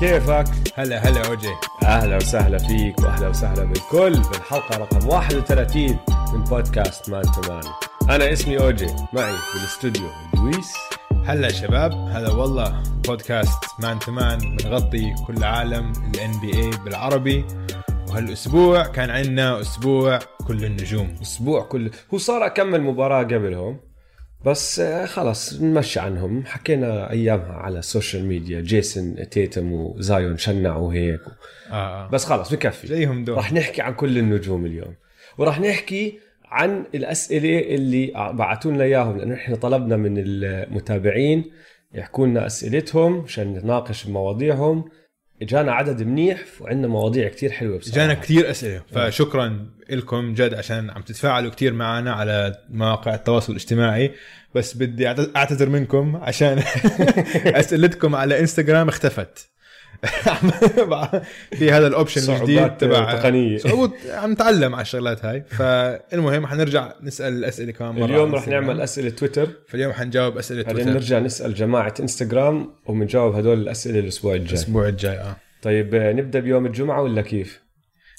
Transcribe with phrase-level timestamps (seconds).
[0.00, 0.44] كيفك؟
[0.74, 4.12] هلا هلا اوجي أهلا وسهلا فيك وأهلا وسهلا بالكل.
[4.12, 5.98] بالحلقة رقم 31
[6.32, 7.62] من بودكاست Man to Man.
[8.10, 10.72] أنا اسمي أوجي معي بالاستوديو دويس
[11.24, 12.82] هلا شباب هلا والله.
[13.06, 17.44] بودكاست Man to Man بنغطي كل عالم ال NBA بالعربي.
[18.08, 21.14] وهالأسبوع كان عندنا أسبوع كل النجوم.
[21.22, 23.76] أسبوع كله هو صار أكمل مباراة قبلهم.
[24.46, 26.44] بس آه، خلص نمشي عنهم.
[26.46, 31.20] حكينا أيامها على ال social media جيسون تيتم وزايون شنعوا هيك
[31.70, 31.74] آه.
[31.74, 32.10] آه.
[32.10, 32.86] بس خلص بكفي.
[32.86, 34.94] زيهم دول رح نحكي عن كل النجوم اليوم.
[35.38, 41.44] ورح نحكي عن الأسئلة اللي بعثوا لنا إياهم لأنه إحنا طلبنا من المتابعين
[41.94, 44.84] يحكوا لنا أسئلتهم عشان نناقش مواضيعهم
[45.42, 47.96] إجانا عدد منيح وعندنا مواضيع كتير حلوة بصراحة.
[47.96, 48.82] جانا كثير أسئلة.
[48.92, 54.12] فشكرا لكم جد عشان عم تتفاعلوا كثير معنا على مواقع التواصل الاجتماعي.
[54.54, 56.62] بس بدي أعتذر منكم عشان
[57.60, 59.55] أسئلتكم على إنستغرام اختفت.
[61.50, 63.30] في هذا ال option الجديد تبع.
[63.58, 65.44] صعوبات عم نتعلم على الشغلات هاي.
[65.48, 68.48] فالمهم حنرجع نسأل الأسئلة كمان مرة اليوم رح.
[68.48, 73.98] نعمل أسئلة تويتر فاليوم حنجاوب أسئلة بعدين تويتر نرجع نسأل جماعة انستغرام وبنجاوب هدول الأسئلة
[73.98, 74.48] الأسبوع الجاي.
[74.48, 75.36] الأسبوع الجاي آه.
[75.62, 77.60] طيب آه، نبدأ بيوم الجمعة ولا كيف؟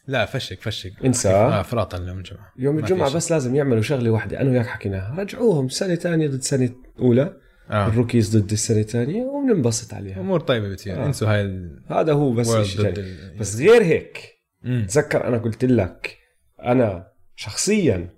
[0.07, 0.91] لا فشك فشك.
[1.05, 1.29] انسى.
[1.29, 2.53] آه فراطا اليوم الجمعة.
[2.57, 3.13] يوم الجمعة.
[3.13, 6.69] بس لازم يعملوا شغلة واحدة أنا وياك حكيناها رجعوهم سنة ثانية ضد سنة
[6.99, 7.33] أولى.
[7.69, 7.87] آه.
[7.87, 10.19] ال rookies ضد السنة الثانية وبننبسط عليها.
[10.19, 11.03] أمور طيبة بتصير.
[11.03, 11.05] آه.
[11.05, 11.83] انسوا هاي ال...
[11.89, 12.49] هذا هو بس.
[12.77, 14.85] ال- بس غير هيك مم.
[14.89, 16.17] تذكر أنا قلت لك
[16.63, 18.09] أنا شخصيا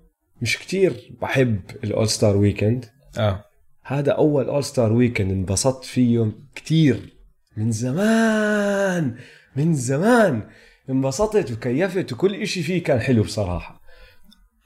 [0.42, 2.84] مش كتير بحب ال all-star weekend
[3.18, 3.44] آه.
[3.84, 7.16] هذا أول all-star weekend انبسطت فيه كتير.
[7.56, 9.14] من زمان
[9.56, 10.42] من زمان
[10.90, 13.80] انبسطت وكيفت وكل إشي فيه كان حلو بصراحة.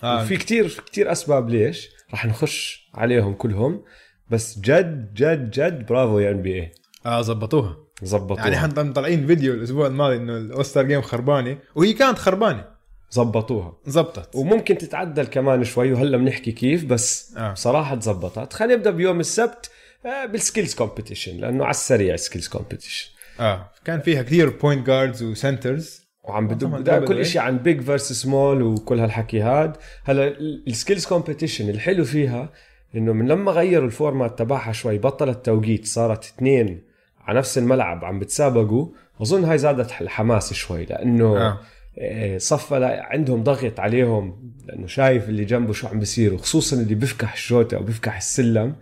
[0.02, 0.22] آه.
[0.22, 1.90] وفي كتير كتير أسباب ليش.
[2.12, 3.82] رح نخش عليهم كلهم.
[4.30, 6.72] بس جد جد جد برافو يا NBA
[7.06, 7.76] آه زبطوها.
[8.02, 8.44] زبطوها.
[8.44, 12.64] يعني إحنا طالعين فيديو الأسبوع الماضي إنه ال all-star game خربانة وهي كانت خربانة.
[13.10, 13.76] زبطوها.
[13.86, 14.36] زبطت.
[14.36, 17.52] وممكن تتعدل كمان شوي وهلا بنحكي كيف بس آه.
[17.52, 18.52] بصراحه تزبطت.
[18.52, 19.70] خلينا نبدأ بيوم السبت
[20.06, 23.08] آه، بال skills competition لأنه على السريع skills competition
[23.40, 27.26] آه كان فيها كثير point guards و centers وعم double كل.
[27.26, 30.28] شيء عن big versus small وكل هالحكي هاد هلا
[30.66, 32.52] ال skills competition الحلو فيها
[32.96, 36.82] إنه من لما غيروا ال format تبعها شوي بطلت توقيت صارت اثنين
[37.24, 38.88] على نفس الملعب عم بتسابقوا
[39.20, 41.58] أظن هاي زادت الحماس شوي لأنه آه.
[41.98, 42.38] آه.
[42.38, 47.76] صفى عندهم ضغط عليهم لأنه شايف اللي جنبه شو عم بيصير وخصوصا اللي بيفكح الشوطة
[47.76, 48.74] أو بيفكح السلم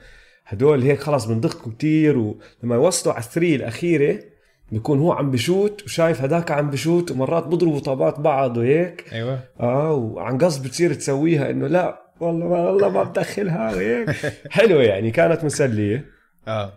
[0.46, 4.18] هدول هيك خلاص بنضغطوا كتير ولما يوصلوا على ال three الأخيرة
[4.72, 9.92] بيكون هو عم بشوت وشايف هداك عم بشوت ومرات بضربوا طابات بعض وهيك أيوه آه
[9.92, 14.10] وعن قصد بتصير تسويها إنه لا والله ما والله ما بدخلها وهيك
[14.56, 16.04] حلوة يعني كانت مسلية.
[16.48, 16.72] آه.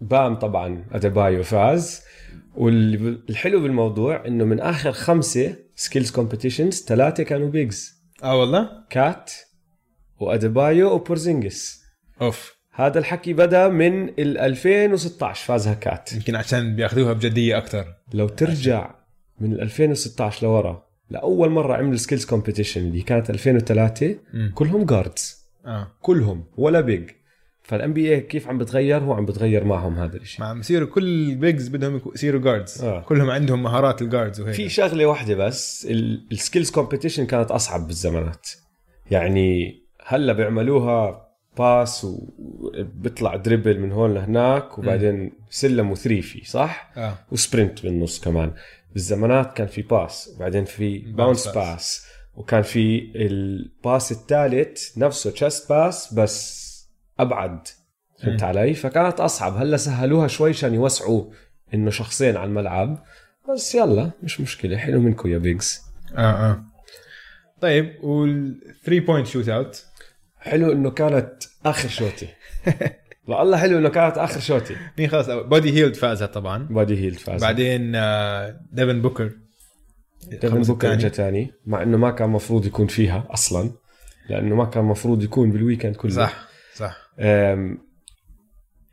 [0.00, 2.02] بام طبعا اديبايو فاز.
[2.54, 9.32] والحلو بالموضوع إنه من آخر خمسة skills competitions ثلاثة كانوا bigs آه والله؟ كات
[10.20, 11.82] واديبايو وبورزينجس.
[12.22, 12.58] أوف.
[12.74, 16.12] هذا الحكي بدأ من ال 2016 فازها كات.
[16.12, 18.94] يمكن عشان بياخذوها بجدية أكثر لو ترجع
[19.40, 24.52] من ال 2016 لورا لأول مرة عملوا skills competition اللي كانت 2003 مم.
[24.54, 25.86] كلهم guards آه.
[26.00, 27.10] كلهم ولا big
[27.62, 31.68] فال NBA كيف عم بتغير؟ هو عم بتغير معهم هذا الشيء مع يصيروا كل bigs
[31.68, 33.00] بدهم يصيروا guards آه.
[33.00, 34.54] كلهم عندهم مهارات ال guards وهيك.
[34.54, 35.86] في شغلة واحدة بس
[36.32, 38.48] ال skills competition كانت أصعب بالزمانات.
[39.10, 46.92] يعني هلأ بيعملوها pass وبيطلع dribble من هون لهناك وبعدين سلم و three في صح؟
[46.96, 47.14] آه.
[47.32, 48.52] و sprint بالنص كمان.
[48.98, 51.48] بالزمانات كان في pass وبعدين في bounce.
[51.48, 56.68] pass وكان في ال pass الثالث نفسه chest pass بس
[57.18, 57.68] أبعد.
[58.22, 59.56] فهمت علي؟ فكانت أصعب.
[59.56, 61.24] هلأ سهلوها شوي عشان يوسعوا
[61.74, 63.04] إنه شخصين على الملعب.
[63.54, 64.76] بس يلا مش مشكلة.
[64.76, 65.80] حلو منكم يا bigs
[66.16, 66.64] آه آه.
[67.60, 69.84] طيب وال 3 point shootout
[70.38, 72.28] حلو إنه كانت آخر شوتي.
[73.28, 74.76] والله حلو إنه كانت آخر شوتي.
[74.98, 76.68] مين خلص بودي هيلد فازها طبعا.
[76.70, 77.92] بادي هيل فاز بعدين
[78.72, 79.32] ديفن بوكر
[80.28, 80.92] ديفن بوكر.
[80.92, 81.52] اجى تاني.
[81.66, 83.70] مع إنه ما كان مفروض يكون فيها أصلا
[84.30, 86.10] لأنه ما كان مفروض يكون بال weekend كله.
[86.10, 86.96] صح صح.
[87.18, 87.78] أم...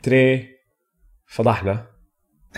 [0.03, 0.47] تري
[1.27, 1.85] فضحنا.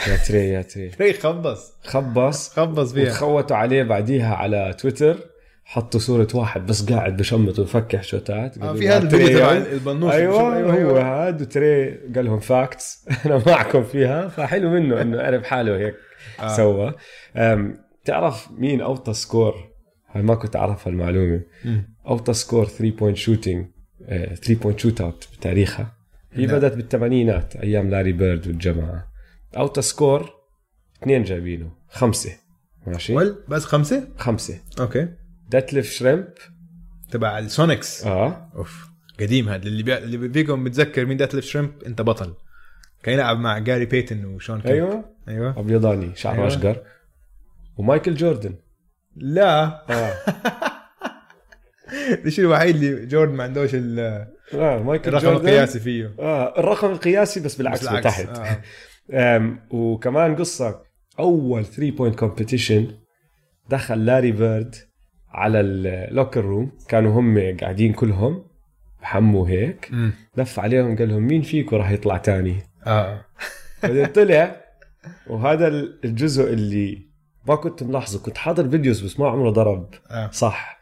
[0.08, 0.90] يا تري يا تري.
[0.90, 1.74] تري خبص.
[1.84, 2.50] خبص.
[2.50, 3.04] خبص فيها.
[3.04, 5.18] وتخوتوا عليه بعديها على تويتر
[5.70, 9.72] حطوا صورة واحد بس قاعد بشمط ويفكح شوتات آه في هذا الفيديو تري تبع يلا.
[9.72, 15.22] البنوس أيوه, أيوة, هو هذا وتري قال لهم facts أنا معكم فيها فحلو منه إنه
[15.22, 15.96] عرف حاله هيك
[16.40, 16.56] آه.
[16.56, 16.94] سوى.
[18.06, 19.56] تعرف مين أوطى score؟
[20.12, 21.96] هاي ما كنت أعرف المعلومه مم.
[22.08, 23.68] أوطى score 3 point shooting
[24.08, 25.94] 3 point shootout بتاريخها.
[26.34, 26.58] هي لا.
[26.58, 29.08] بدأت بالثمانينات أيام لاري بيرد والجماعة.
[29.58, 30.30] أوطى score
[31.04, 32.32] اثنين جايبينه خمسة.
[32.88, 33.16] ماشي؟
[33.48, 34.60] بس خمسة؟ خمسة.
[34.80, 35.08] okay.
[35.50, 36.28] ديتليف شريمب
[37.12, 38.06] تبع السونيكس.
[38.06, 38.52] آه.
[38.56, 38.88] أوف
[39.20, 39.98] قديم هذا اللي بي...
[39.98, 42.34] اللي فيكم متذكر مين داتلف شريمب أنت بطل.
[43.04, 45.06] كان يلعب مع جاري بيتن وشون كيمب أيوه.
[45.28, 45.60] أيوه.
[45.60, 46.48] أبيضاني شعره أيوة.
[46.48, 46.82] أشقر.
[47.78, 48.56] ومايكل جوردن.
[49.16, 49.64] لا.
[49.92, 50.14] آه.
[52.26, 55.48] الشيء الوحيد اللي جوردن ما عندوش ال- آه مايكل الرقم جوردن.
[55.48, 56.16] القياسي فيه.
[56.20, 58.28] آه الرقم القياسي بس بالعكس من تحت
[59.12, 59.58] آه.
[59.72, 60.84] وكمان قصة.
[61.20, 62.88] أول 3 point competition
[63.70, 64.76] دخل لاري بيرد.
[65.38, 68.44] على ال locker room كانوا هم قاعدين كلهم
[69.02, 69.90] بحموا هيك.
[69.94, 70.14] أمم.
[70.38, 72.56] لف عليهم قال لهم مين فيكم راح يطلع تاني؟
[72.88, 73.26] آه.
[73.84, 74.62] بعدين طلع
[75.28, 75.68] وهذا
[76.06, 77.08] الجزء اللي
[77.48, 78.20] ما كنت ملاحظه.
[78.20, 79.90] كنت حاضر videos بس ما عمره ضرب.
[80.12, 80.30] آه.
[80.32, 80.78] صح.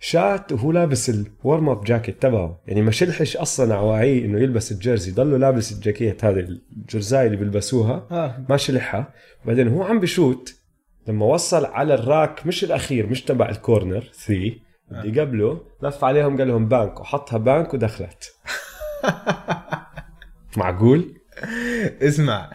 [0.00, 2.60] شات وهو لابس ال warm up jacket تبعه.
[2.66, 5.12] يعني ما شلحش أصلا أواعيه إنه يلبس ال jersey.
[5.12, 8.06] ضله لابس الجاكيت هذا الجرزاي اللي بيلبسوها.
[8.10, 8.44] آه.
[8.48, 9.12] ما شلحها.
[9.44, 10.63] بعدين هو عم بشوت.
[11.08, 14.52] لما وصل على ال rack مش الأخير مش تبع ال corner 3
[14.92, 18.34] اللي قبله لف عليهم قال لهم بانك وحطها بانك ودخلت
[20.56, 21.14] معقول؟
[22.02, 22.50] اسمع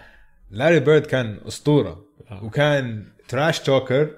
[0.51, 2.43] لاري بيرد كان أسطورة آه.
[2.43, 4.09] وكان trash talker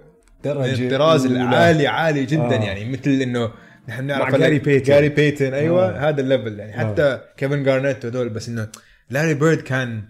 [0.45, 1.25] من الطراز.
[1.25, 2.63] العالي عالي جدا آه.
[2.63, 3.51] يعني مثل إنه
[3.89, 4.83] نحن نعرف جاري بيتن.
[4.85, 6.09] جاري بيتن أيوه آه.
[6.09, 8.67] هذا ال level يعني حتى كيفن جارنيت وهدول بس إنه
[9.09, 10.03] لاري بيرد كان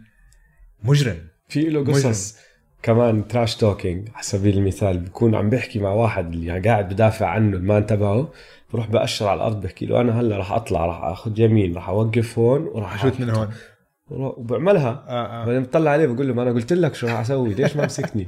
[0.83, 2.35] مجرم في له قصص
[2.83, 7.27] كمان trash talking على سبيل المثال بكون عم بيحكي مع واحد اللي يعني قاعد بدافع
[7.27, 8.29] عنه ال man تبعه
[8.73, 12.39] بروح بأشر على الأرض بحكي له أنا هلأ راح أطلع راح آخذ يمين راح أوقف
[12.39, 13.49] هون وراح أشوت من هون.
[14.09, 15.05] وبعملها.
[15.07, 15.45] آه آه.
[15.45, 18.25] بعدين بطلع عليه بقول له ما أنا قلت لك شو راح أسوي؟ ليش ما مسكتني؟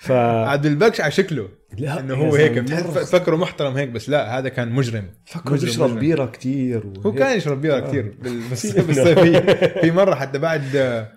[0.00, 0.12] ف
[0.50, 1.48] عاد بالبكش على شكله.
[1.78, 2.58] لا إنه هو هيك.
[2.68, 5.04] تفكره محترم هيك بس لا هذا كان مجرم.
[5.26, 5.98] فكره مجرم- بيشرب مجرم.
[6.00, 11.08] بيرة كتير هو كان يشرب بيرة كثير بال- بس بس في مرة حتى بعد آه،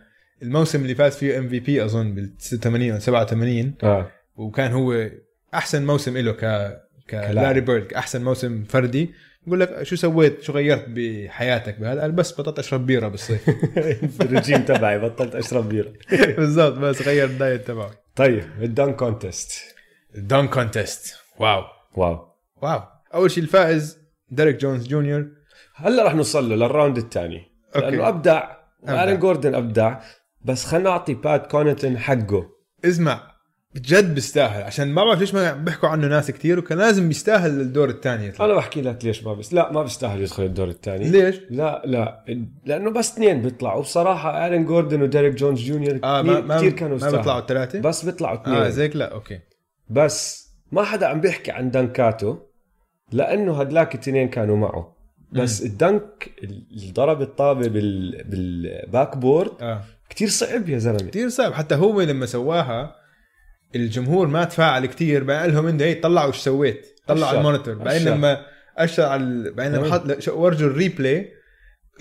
[0.43, 4.11] الموسم اللي فاز فيه MVP أظن بال 86 أو 87 آه.
[4.35, 5.09] وكان هو
[5.53, 6.73] أحسن موسم له ك.
[7.09, 9.13] كلاري بيرد أحسن موسم فردي.
[9.47, 13.49] بقول لك شو سويت؟ شو غيرت بحياتك بهذا؟ قال بس بطلت أشرب بيرة بالصيف.
[14.21, 15.93] الرجيم تبعي بطلت أشرب بيرة.
[16.37, 17.91] بالضبط بس غير ال diet تبعه.
[18.15, 19.75] طيب ال dunk contest.
[20.15, 21.15] ال dunk contest.
[21.39, 21.63] wow.
[21.95, 22.27] wow.
[22.61, 22.81] wow.
[23.13, 23.97] أول شيء الفائز
[24.29, 25.27] ديريك جونز جونيور.
[25.75, 27.41] هلا رح نوصل له لل round الثاني.
[27.75, 28.55] لأنه أبدع.
[28.83, 29.03] أبدع.
[29.03, 29.99] ارن جوردن أبدع.
[30.45, 32.49] بس خلينا نعطي بات كوناتن حقه.
[32.85, 33.29] اسمع
[33.75, 34.63] بجد بيستاهل.
[34.63, 38.45] عشان ما بعرف ليش ما بيحكوا عنه ناس كتير وكان لازم يستاهل الدور الثاني يطلع.
[38.45, 41.09] أنا بحكي لك ليش ما بس لا ما بيستاهل يدخل الدور الثاني.
[41.09, 42.25] ليش؟ لا لا
[42.65, 43.81] لأنه بس اثنين بيطلعوا.
[43.81, 47.11] بصراحه ارن جوردن وديريك جونز جونيور ما ما, كثير كانوا ما.
[47.11, 48.55] بيطلعوا الثلاثة؟ بس بيطلعوا اثنين.
[48.57, 49.39] آه زيك لا okay.
[49.89, 52.39] بس ما حدا عم بيحكي عن دنكاته
[53.11, 54.95] لأنه هدلاك الاثنين كانوا معه.
[55.31, 59.83] بس ال dunk اللي ضرب الطابة بال بال backboard آه.
[60.09, 62.95] كثير صعب يا زلمة كثير صعب حتى هو لما سواها
[63.75, 64.83] الجمهور ما تفاعل
[65.23, 67.37] بعدين قال لهم انت هي طلعوا إيش سويت طلعوا.
[67.37, 68.07] ال monitor بعدين.
[68.07, 68.37] لما
[68.77, 69.91] أشر على ال- بعدين لما آه.
[69.91, 71.31] حط ورجوا ال replay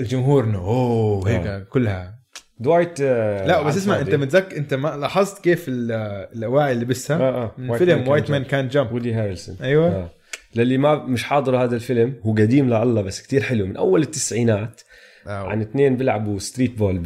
[0.01, 2.19] الجمهور إنه أوه هيك كلها
[2.61, 4.15] دوايت آه، لا بس اسمع أنت.
[4.15, 5.93] متذكر أنت ما لاحظت كيف ال-
[6.37, 8.45] الأواعي اللي لبسها آه آه من فيلم وايت مان.
[8.45, 10.11] كان جامب وودي هاريسون أيوه آه.
[10.55, 14.81] للي ما مش حاضر هذا الفيلم هو قديم لله بس كتير حلو من أول التسعينات
[15.27, 15.31] آه.
[15.49, 16.99] عن اثنين بيلعبوا street ball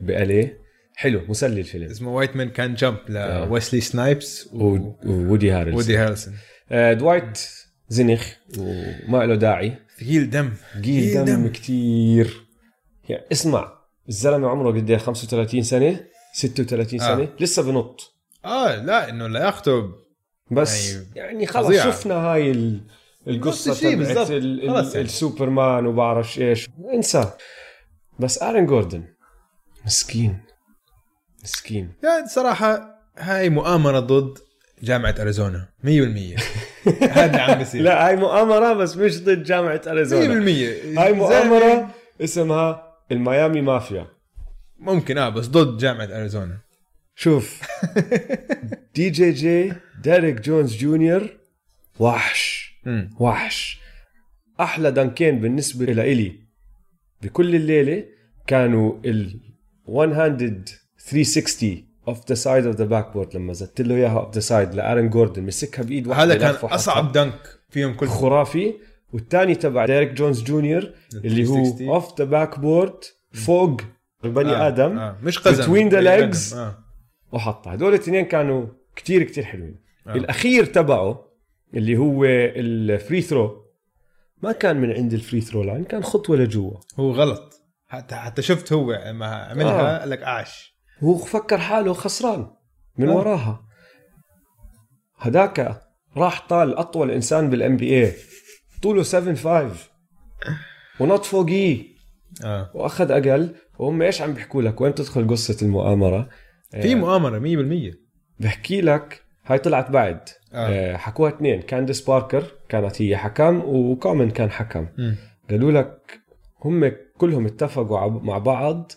[0.00, 0.60] باليه
[0.94, 1.90] حلو مسلي الفيلم.
[1.90, 2.96] اسمه وايت مان كان جامب.
[3.08, 6.34] لويسلي سنايبس و- وودي هاريسون وودي هارلسون
[6.72, 7.38] دوايت
[7.88, 8.26] زنخ
[8.58, 9.72] وما له داعي.
[10.00, 10.50] ثقيل دم.
[10.84, 12.46] قيل ثقيل دم كتير.
[13.08, 13.72] يعني اسمع
[14.08, 16.00] الزلمة عمره قد إيه؟ 35 سنة؟
[16.34, 17.14] 36 آه.
[17.16, 18.14] سنة؟ لسه بنط.
[18.44, 19.90] آه لا إنه لياقته
[20.50, 21.76] بس يعني يعني خلص.
[21.82, 22.80] شفنا هاي ال-
[23.30, 25.00] الشيء تبعت يعني.
[25.00, 26.68] السوبرمان وبعرفش إيش.
[26.94, 27.30] انسى.
[28.18, 29.04] بس ارن جوردن
[29.86, 30.38] مسكين.
[31.44, 31.92] مسكين.
[32.02, 34.38] يعني صراحة هاي مؤامرة ضد
[34.82, 37.82] جامعة أريزونا 100% هذا اللي عم بيصير.
[37.82, 40.34] لا هاي مؤامرة بس مش ضد جامعة 100% اريزونا
[41.02, 44.06] هاي مؤامرة اسمها ال Miami mafia.
[44.78, 46.58] ممكن آه بس ضد جامعة أريزونا.
[47.14, 47.60] شوف.
[48.94, 51.28] DJJ ديريك جونز جونيور
[51.98, 52.59] وحش.
[53.20, 53.80] وحش
[54.60, 56.32] أحلى دنكين بالنسبة لإلي
[57.22, 58.04] بكل الليلة
[58.46, 59.40] كانوا ال
[59.88, 60.64] 100
[60.98, 65.10] 360 off the side of the backboard لما زتت له إياها off the side لأرن
[65.10, 66.70] جوردن مسكها بإيد واحدة هذا كان.
[66.70, 68.74] أصعب dunk فيهم كلهم خرافي
[69.12, 71.88] والثاني تبع ديريك جونز جونيور اللي 360.
[71.88, 73.80] هو off the backboard فوق
[74.24, 74.68] البني آه.
[74.68, 75.16] آدم آه.
[75.22, 75.94] مش قزم legs.
[75.94, 76.58] آدم.
[76.58, 76.78] آه.
[77.32, 79.80] وحطها هدول الاثنين كانوا كتير كتير حلوين.
[80.06, 80.14] آه.
[80.14, 81.29] الأخير تبعه
[81.74, 83.64] اللي هو ال free throw
[84.42, 86.72] ما كان من عند ال free throw line كان خطوة لجوا.
[86.98, 87.52] هو غلط.
[87.88, 89.98] حتى حتى شفت هو لما عملها آه.
[90.00, 92.50] قال لك اعش هو فكر حاله خسران
[92.98, 93.16] من آه.
[93.16, 93.64] وراها.
[95.18, 95.80] هداك
[96.16, 98.12] راح طال أطول إنسان بال NBA
[98.82, 99.90] طوله 7 5
[101.00, 101.84] ونط فوقيه
[102.44, 102.70] آه.
[102.74, 103.54] وأخذ أقل.
[103.78, 106.28] وهم إيش عم بيحكوا لك؟ وين تدخل قصة المؤامرة؟
[106.82, 107.38] في مؤامرة
[107.90, 107.96] 100%
[108.40, 110.28] بحكي لك هاي طلعت بعد.
[110.52, 110.92] آه.
[110.94, 110.96] آه.
[110.96, 111.62] حكوها اثنين.
[111.62, 114.86] كانديس باركر كانت هي حكم وكومن كان حكم.
[114.98, 115.16] مم.
[115.50, 116.20] قالوا لك
[116.64, 118.92] هم كلهم اتفقوا مع بعض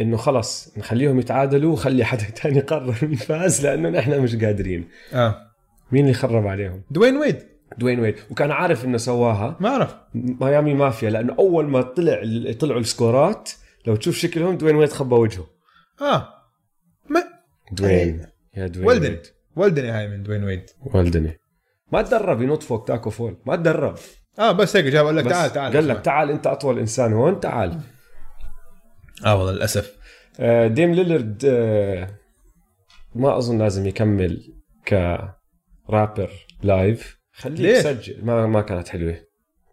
[0.00, 4.88] إنه خلص نخليهم يتعادلوا وخلي حدا تاني يقرر مين فاز لأنه نحن مش قادرين.
[5.12, 5.36] آه.
[5.92, 7.42] مين اللي خرب عليهم؟ دوين ويد.
[7.78, 8.14] دوين ويد.
[8.30, 9.56] وكان عارف إنه سواها.
[9.60, 12.22] ما اعرف ميامي مافيا لأنه أول ما طلع
[12.60, 13.50] طلعوا السكورات
[13.86, 15.46] لو تشوف شكلهم دوين ويد خبى وجهه.
[16.00, 16.28] آه.
[17.08, 17.24] ما
[17.72, 18.26] دوين.
[18.56, 19.18] يا دوين ولدني
[19.58, 19.78] ويد.
[19.78, 21.40] ولدني هاي من دوين ويد ولدني
[21.92, 23.94] ما تدرب ينط فوق تاكو فول ما تدرب.
[24.38, 25.72] آه بس هيك جاب قال لك تعال تعال.
[25.72, 27.80] قال لك تعال انت أطول إنسان هون تعال.
[29.26, 29.96] آه والله للأسف.
[30.40, 32.08] آه، ديم ليلرد آه،
[33.14, 34.54] ما أظن لازم يكمل
[34.88, 36.30] ك rapper
[36.62, 37.18] live.
[37.32, 39.27] خليه؟ يسجل ما ما كانت حلوة.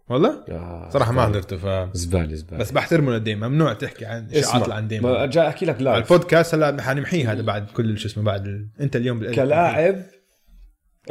[0.09, 1.25] والله؟ آه، صراحة ما.
[1.25, 2.57] حضرته ف زبالة زبالة.
[2.57, 6.55] بس بحترمه لديم ممنوع تحكي عن إشاعات عن ديم ما جاي أحكي لك live البودكاست
[6.55, 8.69] هلا حنمحيه هذا بعد كل شو اسمه بعد ال...
[8.81, 9.31] أنت اليوم.
[9.31, 10.01] كلاعب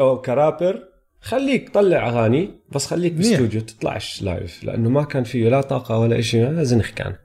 [0.01, 0.83] أو كرابر.
[1.21, 3.27] خليك طلع أغاني بس خليك منيح.
[3.27, 7.17] بالاستوديو تطلعش live لأنه ما كان فيه لا طاقة ولا شيء زنخ كان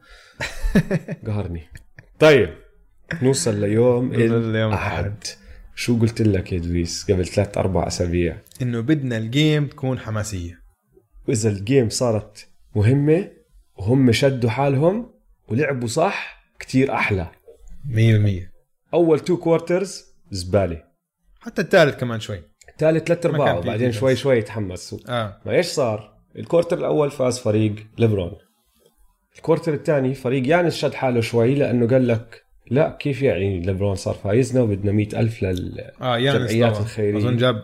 [1.28, 1.68] قهرني.
[2.20, 2.50] طيب
[3.22, 5.24] نوصل ليوم نوصل ليوم الأحد.
[5.76, 10.59] شو قلت لك يا دويس قبل ثلاث أربع أسابيع؟ إنه بدنا ال game تكون حماسية.
[11.30, 13.32] وإذا ال game صارت مهمة
[13.78, 15.12] وهم شدوا حالهم
[15.48, 17.32] ولعبوا صح كتير أحلى
[17.90, 20.84] 100% أول two quarters زبالة
[21.40, 22.42] حتى الثالث كمان شوي
[22.78, 23.96] ثالث ثلاث ارباع وبعدين defense.
[23.96, 28.32] شوي شوي تحمسوا آه ما إيش صار؟ ال quarter الأول فاز فريق ليبرون
[29.36, 33.96] ال quarter الثاني فريق يانس شد حاله شوي لأنه قال لك لا كيف يعني ليبرون
[33.96, 36.84] صار فايزنا وبدنا مئة ألف لل آه يانس جمعيات طبعاً.
[36.84, 37.18] الخيرية.
[37.18, 37.56] أظن جاب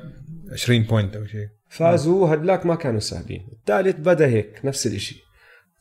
[0.52, 3.48] 20 point أو شيء فازوا هدلاك ما كانوا سهلين.
[3.54, 5.24] الثالث بدا هيك نفس الإشي.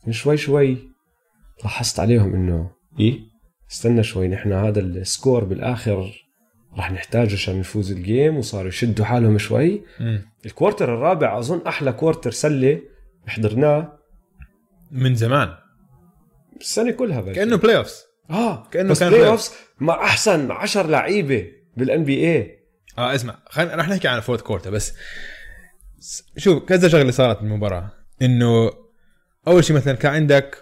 [0.07, 0.77] من شوي شوي
[1.63, 3.19] لاحظت عليهم إنه إيه؟
[3.71, 6.25] استنى شوي نحن هذا ال score بالآخر
[6.77, 9.83] راح نحتاجه عشان نفوز ال game وصاروا يشدوا حالهم شوي.
[10.45, 12.81] ال quarter الرابع أظن أحلى quarter سلة
[13.27, 13.99] حضرناه.
[14.91, 15.53] من زمان.
[16.61, 17.35] السنة كلها بس.
[17.35, 19.27] كأنه playoffs آه كأنه بس كان play.
[19.27, 22.59] offs مع أحسن 10 لعيبة بال NBA
[22.97, 24.93] آه اسمع خلينا رح نحكي عن ال fourth quarter بس.
[26.37, 27.91] شوف كذا شغلة صارت بالمباراة.
[28.21, 28.71] إنه
[29.47, 30.57] أول شيء مثلا كان عندك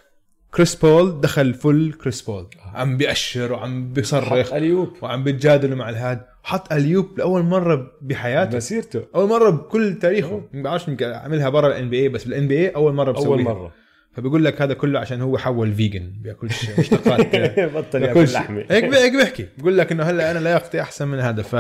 [0.52, 4.94] كريس بول دخل فل كريس بول عم بيأشر وعم بيصرخ alley-oop.
[5.02, 6.22] وعم بيتجادلوا مع الهاد.
[6.44, 8.58] حط alley-oop لأول مرة بحياته.
[8.58, 9.06] مسيرته.
[9.16, 10.44] أول مرة بكل تاريخه.
[10.54, 13.28] ما بعرفش يمكن عملها برا ال NBA بس بال NBA أول مرة بسويها.
[13.28, 13.74] أول مرة.
[14.16, 17.60] فبيقول لك هذا كله عشان هو حول vegan بياكلش مشتقات.
[17.60, 18.66] بطل يأكل لحمة.
[18.70, 19.48] هيك هيك بيحكي.
[19.58, 21.42] بقول لك إنه هلأ أنا لياقتي أحسن من هذا.
[21.44, 21.56] ف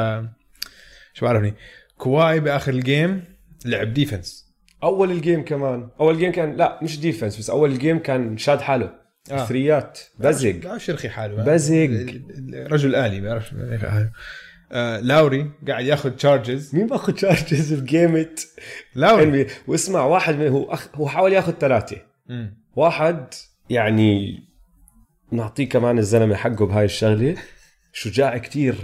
[1.14, 1.54] شو بعرفني؟
[1.98, 3.33] كواي بآخر ال game
[3.66, 4.54] لعب defense
[4.84, 5.90] أول ال game كمان.
[6.00, 9.04] أول game كان لا مش defense بس أول ال game كان شاد حاله.
[9.32, 9.46] آه.
[9.46, 10.52] ثريات بزق.
[10.52, 11.44] بيعرفش يرخي حاله.
[11.44, 11.90] بزق.
[12.54, 14.12] رجل آلي بيعرف يرخي حاله.
[14.72, 18.48] آه لاوري قاعد ياخذ charges مين باخذ charges بجيمت
[18.96, 19.48] لاوري.
[19.68, 20.88] واسمع واحد من هو أخ...
[20.96, 21.98] هو حاول ياخذ ثلاثة.
[22.76, 23.34] واحد
[23.70, 24.44] يعني
[25.32, 27.36] نعطيه كمان الزلمة حقه بهاي الشغلة.
[27.94, 28.76] شجاع كتير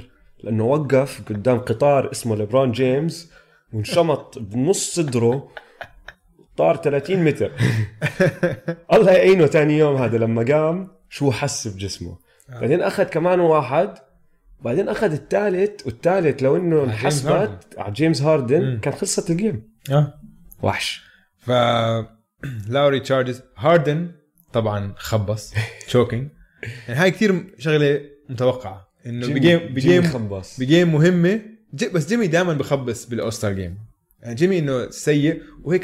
[0.44, 3.32] لأنه وقف قدام قطار اسمه ليبرون جيمس.
[3.74, 5.50] وانشمط بنص صدره
[6.58, 7.52] طار 30 متر.
[8.94, 12.18] الله يعينه تاني يوم هذا لما قام شو حس بجسمه
[12.50, 13.94] بعدين أخذ كمان واحد
[14.62, 17.66] بعدين أخذ الثالث والثالث لو إنه انحسبت.
[17.78, 18.80] على جيمس هاردن.
[18.80, 19.64] كان خلصت ال game.
[19.92, 20.14] آه.
[20.62, 21.04] وحش.
[21.40, 21.52] ف
[22.70, 23.42] لاوري charges.
[23.58, 24.12] هاردن
[24.54, 25.54] طبعا خبص
[25.88, 26.30] choking
[26.88, 31.42] يعني هاي كثير شغلة متوقعة إنه ب game ب game ب game مهمة.
[31.74, 33.78] بس جيمي دائما بخبص بال All-Star Game
[34.22, 35.82] يعني جيمي إنه سيء وهيك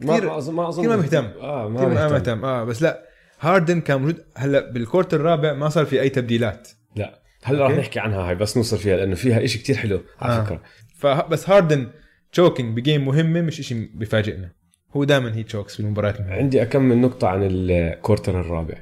[0.00, 1.24] كثير ما اظن ما أظن كثير ما مهتم.
[1.24, 3.02] آه كثير ما ما مهتم مهتم آه بس لا
[3.40, 7.76] هاردن كان موجود هلأ بال quarter الرابع ما صار في أي تبديلات لا هلأ okay.
[7.76, 10.44] نحكي عنها هاي بس نوصل فيها لأنه فيها إشي كتير حلو على آه.
[10.44, 10.62] فكرة
[10.96, 11.88] فبس هاردن
[12.32, 14.52] choking ب game مهمة مش إشي بيفاجئنا
[14.96, 16.34] هو دائما he chokes في المباريات المهمة.
[16.36, 18.74] عندي اكمل نقطة عن ال quarter الرابع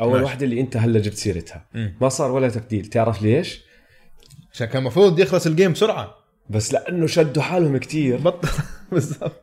[0.00, 0.22] أول.
[0.22, 1.94] واحدة اللي أنت هلأ جبت سيرتها مم.
[2.00, 3.64] ما صار ولا تبديل تعرف ليش
[4.54, 6.14] عشان كان المفروض يخلص ال game بسرعة.
[6.50, 8.16] بس لأنه شدوا حالهم كتير.
[8.18, 8.48] بطل
[8.92, 9.42] بالضبط.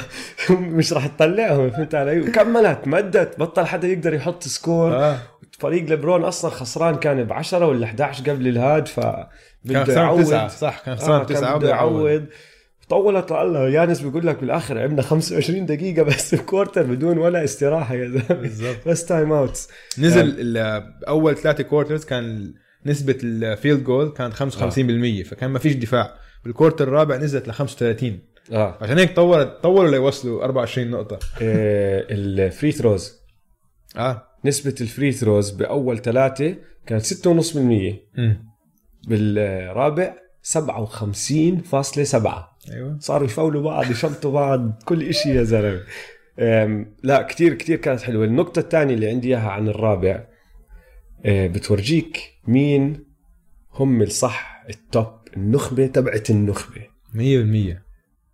[0.50, 4.94] مش راح تطلعهم فهمت علي؟ كملت مدت بطل حدا يقدر يحط score.
[4.94, 5.18] آه.
[5.58, 9.00] فريق ليبرون أصلا خسران كان ب 10 ولا 11 قبل الهاد ف
[9.68, 12.26] كان خسران تسعة صح كان آه خسران كان تسعة بده يعوض.
[12.88, 13.68] طولت الله.
[13.68, 18.76] يانس بيقول لك بالآخر عندنا 25 دقيقة بس ب quarter بدون ولا استراحة يا زلمة.
[18.86, 22.54] بس timeouts نزل ال- أول ثلاثة quarters كان
[22.86, 26.14] نسبة ال field goal كانت 55% فكان ما فيش دفاع.
[26.44, 28.18] بال quarter الرابع نزلت ل 35
[28.52, 28.78] آه.
[28.80, 31.18] عشان هيك طورت طوروا ليوصلوا 24 نقطة.
[31.42, 33.20] آه، ال free throws
[33.96, 34.22] آه.
[34.44, 36.54] نسبة ال free throws بأول ثلاثة
[36.86, 37.56] كانت 6.5%
[38.18, 38.44] امم
[39.08, 42.96] بالرابع 57.7 أيوه.
[43.00, 45.80] صاروا يفاولوا بعض يشمطوا بعض كل إشي يا زلمة.
[46.38, 48.24] أم، لا كتير كتير كانت حلوة.
[48.24, 50.24] النقطة الثانية اللي عندي إياها عن الرابع.
[51.26, 53.04] بتورجيك مين
[53.72, 56.86] هم الصح ال top النخبة تبعت النخبة.
[57.14, 57.82] 100%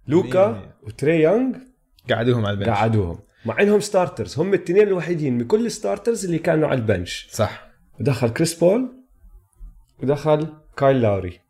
[0.06, 1.56] لوكا وتري يونغ
[2.10, 2.68] قعدوهم على ال bench.
[2.68, 3.18] قعدوهم.
[3.46, 7.28] مع إنهم starters هم الاثنين الوحيدين من كل ال starters اللي كانوا على ال bench.
[7.30, 7.68] صح.
[8.00, 8.88] ودخل كريس بول
[10.02, 11.40] ودخل كايل لاوري.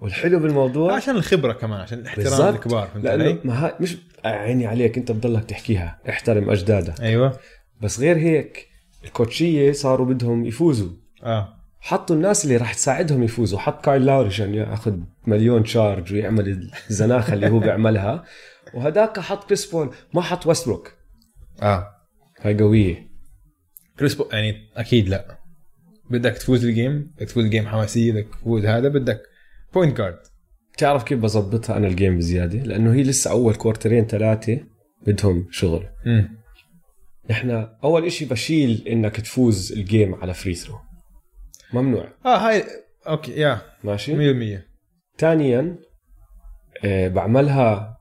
[0.00, 2.54] والحلو بالموضوع عشان الخبرة كمان عشان الاحترام.
[2.54, 6.00] الكبار فهمت لأنه علي؟ ما ها مش عيني عليك انت بضلك تحكيها.
[6.08, 7.00] احترم أجدادك.
[7.00, 7.38] أيوه.
[7.80, 8.68] بس غير هيك
[9.06, 10.90] الكوتشية صاروا بدهم يفوزوا.
[11.22, 11.56] آه.
[11.80, 13.58] حطوا الناس اللي راح تساعدهم يفوزوا.
[13.58, 14.96] حط كايل لاوري عشان ياخذ
[15.26, 18.24] مليون charge ويعمل الزناخة اللي هو بيعملها.
[18.74, 19.90] وهداك حط كريس بول.
[20.14, 20.92] ما حط ويستبروك
[21.62, 21.86] آه.
[22.40, 23.08] هاي قوية.
[23.98, 25.38] كريس بو يعني أكيد لا.
[26.10, 29.22] بدك تفوز ال game بدك تفوز ال game حماسية بدك تفوز هذا بدك
[29.74, 30.18] point guard
[30.72, 34.60] بتعرف كيف بظبطها أنا ال game بزيادة؟ لأنه هي لسه أول كورترين ثلاثة
[35.06, 35.86] بدهم شغل.
[36.06, 36.45] امم
[37.30, 40.78] إحنا أول إشي بشيل إنك تفوز ال game على free throw
[41.72, 42.08] ممنوع.
[42.24, 42.64] آه هاي
[43.08, 43.54] okay يا.
[43.54, 44.58] 100% ماشي
[45.18, 45.78] ثانيا
[46.84, 47.98] آه بعملها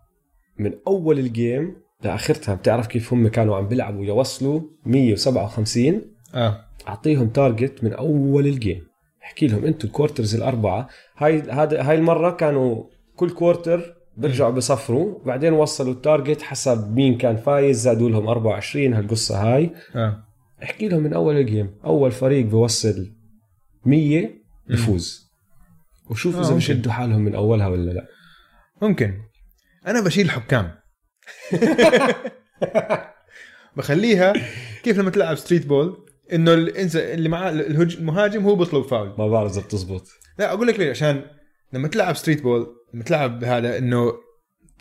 [0.59, 2.55] من أول ال game لآخرتها.
[2.55, 6.01] بتعرف كيف هم كانوا عم بيلعبوا يوصلوا 157
[6.35, 6.65] آه.
[6.87, 8.87] أعطيهم target من أول ال game
[9.23, 10.89] احكي لهم أنتم ال quarters الأربعة.
[11.17, 12.83] هاي هذا هاي المرة كانوا
[13.15, 18.93] كل quarter بيرجعوا بصفروا بعدين وصلوا ال target حسب مين كان فايز زادوا لهم 24
[18.93, 19.71] هالقصة هاي.
[19.95, 20.23] آه.
[20.63, 23.11] احكي لهم من أول ال game أول فريق بيوصل
[23.85, 24.29] 100
[24.67, 25.31] بيفوز
[26.09, 26.55] وشوف آه، اذا.
[26.55, 28.05] بشدوا حالهم من أولها ولا لا.
[28.81, 29.13] ممكن.
[29.87, 30.71] أنا بشيل الحكام
[33.77, 34.33] بخليها
[34.83, 39.15] كيف لما تلعب street ball إنه اللي معاه المهاجم هو بيطلب فاول.
[39.17, 40.07] ما بعرف إذا بتزبط.
[40.39, 41.21] لا أقول لك ليه عشان
[41.75, 44.13] لما تلعب street ball لما تلعب هذا إنه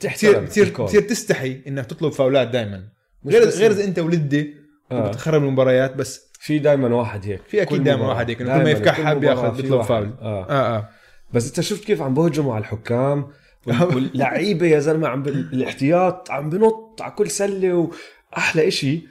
[0.00, 0.66] تصير تحترم تصير.
[0.68, 2.84] تصير تستحي إنك تطلب فاولات دائما
[3.26, 3.70] غير غير.
[3.70, 4.54] اذا إنت ولدي
[4.92, 5.06] آه.
[5.06, 8.08] وبتخرب المباريات بس في دائما واحد هيك في دايماً مباراة.
[8.08, 9.82] واحد هيك، كل ما يفكحها في بيطلب.
[9.82, 10.10] فاول.
[10.20, 10.88] آه آه آه
[11.32, 13.26] بس أنت شفت كيف عم بهجموا على الحكام
[13.66, 17.90] وال- واللعيبة يا زلمة عم بال- الاحتياط عم بنط على كل سلة
[18.32, 19.02] وأحلى إشي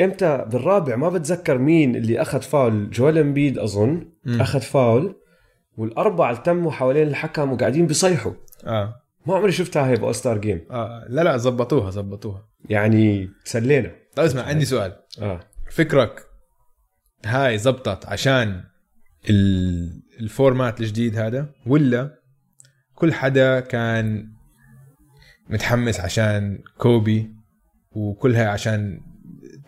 [0.00, 4.08] إمتى بالرابع ما بتذكر مين اللي أخذ فاول جوال إمبيد أظن.
[4.28, 5.16] أخذ فاول
[5.76, 8.32] والأربعة التموا حوالين الحكم وقاعدين بيصيحوا.
[8.66, 8.94] آه.
[9.26, 11.06] ما عمري شفتها هي باول ستار جيم آه.
[11.08, 12.48] لا لا زبطوها زبطوها.
[12.68, 13.90] يعني تسلينا.
[14.16, 14.96] طيب اسمع عندي سؤال.
[15.22, 15.40] آه.
[15.70, 16.26] فكرك
[17.26, 18.64] هاي زبطت عشان
[19.30, 22.18] ال- الفورمات الجديد هذا ولا
[22.94, 24.28] كل حدا كان
[25.50, 27.30] متحمس عشان كوبي
[27.90, 29.00] وكلها عشان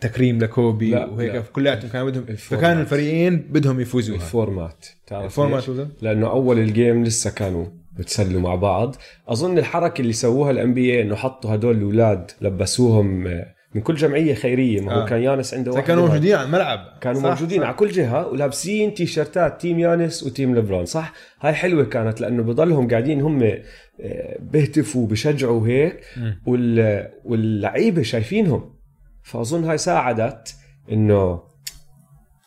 [0.01, 1.41] تكريم لكوبي لا، وهيك لا.
[1.41, 2.25] كلياتهم كانوا بدهم.
[2.35, 5.63] فكانوا الفريقين بدهم يفوزوها ال format تعرف ال format
[6.01, 7.65] لأنه أول ال game لسه كانوا
[7.97, 8.95] بتسلوا مع بعض
[9.27, 14.33] أظن الحركة اللي سووها ال NBA إنه حطوا هدول الأولاد لبسوهم آه، من كل جمعية
[14.33, 15.05] خيرية ما هو آه.
[15.05, 16.07] كان يانس عنده واحد كانوا.
[16.07, 17.67] موجودين على الملعب كانوا صح، موجودين صح.
[17.67, 22.43] على كل جهة ولابسين تيشرتات team يانس و team ليبرون صح هاي حلوة كانت لأنه
[22.43, 25.89] بضلهم قاعدين هم آه، بيهتفوا بشجعوا.
[26.45, 27.07] وال...
[27.25, 28.76] واللعيبة شايفينهم
[29.27, 30.55] فأظن هاي ساعدت
[30.91, 31.43] إنه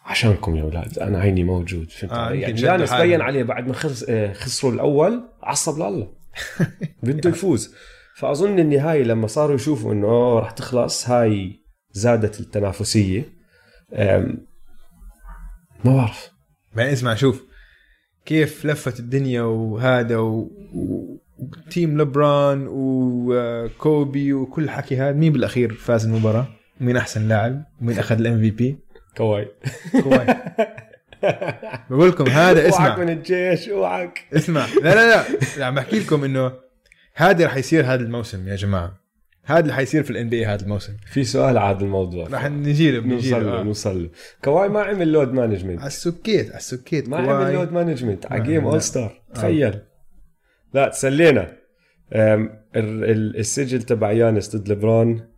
[0.05, 3.09] عشانكم يا أولاد أنا عيني موجود فهمت آه، يعني حالهم.
[3.09, 4.05] بين عليه بعد ما خس...
[4.09, 6.13] آه، خسروا الأول عصب لله.
[7.03, 7.75] بده يفوز.
[8.17, 13.25] فأظن النهاية لما صاروا يشوفوا إنه رح تخلص هاي زادت التنافسية.
[13.93, 14.37] ما
[15.85, 16.31] بعرف.
[16.75, 17.45] بعدين اسمع شوف
[18.27, 20.39] كيف لفت الدنيا وهذا و...
[20.75, 21.17] و...
[21.39, 27.99] و team لبران وكوبي وكل حكي هذا مين بالأخير فاز المباراة؟ مين أحسن لاعب؟ مين
[27.99, 28.79] أخذ ال MVP؟
[29.17, 29.49] كواي.
[30.03, 30.27] كواي.
[31.91, 32.97] بقول لكم هذا أوعك اسمع.
[32.97, 34.27] من الجيش أوعك.
[34.33, 34.67] اسمع.
[34.83, 35.25] لا لا لا,
[35.59, 36.53] لا عم بحكي لكم إنه
[37.15, 39.01] هذا رح يصير هذا الموسم يا جماعة.
[39.45, 40.97] هذا اللي حيصير في ال NBA هذا الموسم.
[41.07, 42.29] في سؤال عاد الموضوع.
[42.29, 43.63] رح نجي له بنجي له آه.
[43.63, 44.11] نوصل له.
[44.45, 47.09] كواي ما عمل load management على السكيت على السكيت.
[47.09, 47.37] ما كواي.
[47.37, 48.65] عمل load management على game.
[48.65, 49.81] All Star تخيل.
[50.75, 51.57] لا تسلينا.
[52.77, 55.21] السجل تبع يانس ضد ليبرون.
[55.21, 55.30] أه،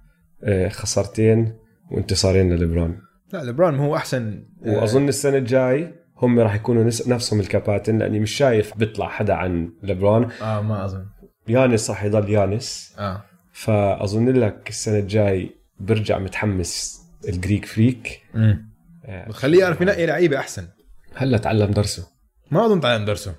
[0.69, 1.59] خسارتين
[1.91, 2.99] وانتصارين لليبرون.
[3.33, 8.31] لا لبران هو أحسن آه، وأظن السنة الجاي هم راح يكونوا نفسهم الكباتن لأني مش
[8.31, 10.29] شايف بيطلع حدا عن ليبرون.
[10.43, 11.07] آه ما أظن.
[11.49, 12.95] يانس راح يضل يانس.
[12.99, 13.25] آه.
[13.53, 15.51] فأظن لك السنة الجاي
[15.81, 18.23] برجع متحمس ال Greek Freak.
[18.35, 18.73] امم
[19.05, 20.69] آه، بتخليه يعرف ينقي لعيبة أحسن.
[21.15, 22.07] هلا تعلم درسه.
[22.51, 23.35] ما أظن تعلم درسه.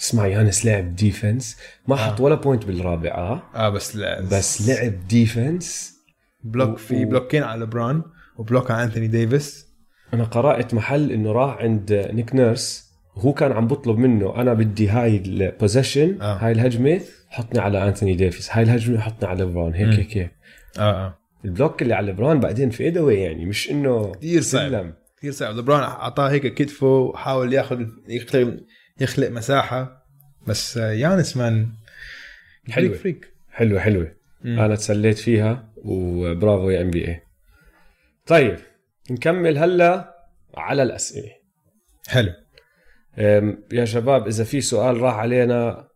[0.00, 1.56] اسمع يانس لعب defense
[1.88, 1.98] ما آه.
[1.98, 3.50] حط ولا point بالرابعة.
[3.54, 4.20] آه بس لا.
[4.20, 5.95] بس لعب defense
[6.44, 8.02] block و- في بلوكين على لبران
[8.36, 9.66] و block على انثوني ديفيس
[10.14, 14.88] أنا قرأت محل إنه راح عند نيك نيرس وهو كان عم بطلب منه أنا بدي
[14.88, 16.36] هاي ال position آه.
[16.36, 19.98] هاي الهجمة حطني على انثوني ديفيس هاي الهجمة حطني على ليبرون هيك.
[19.98, 20.30] هيك هيك
[20.78, 24.94] آه آه ال block اللي على ليبرون بعدين في إيدوي يعني مش إنه كثير صعب.
[25.18, 28.56] كثير صعب لبران أعطاه هيك كتفه وحاول ياخذ يخلق
[29.00, 30.06] يخلق مساحة
[30.46, 31.68] بس يانس مان.
[32.74, 34.12] فريك فريك حلوة حلوة
[34.44, 34.58] مم.
[34.60, 37.20] أنا تسليت فيها وبرافو يا NBA
[38.26, 38.58] طيب
[39.10, 40.16] نكمل هلا
[40.54, 41.30] على الأسئلة.
[42.08, 42.32] حلو.
[43.72, 45.88] يا شباب إذا في سؤال راح علينا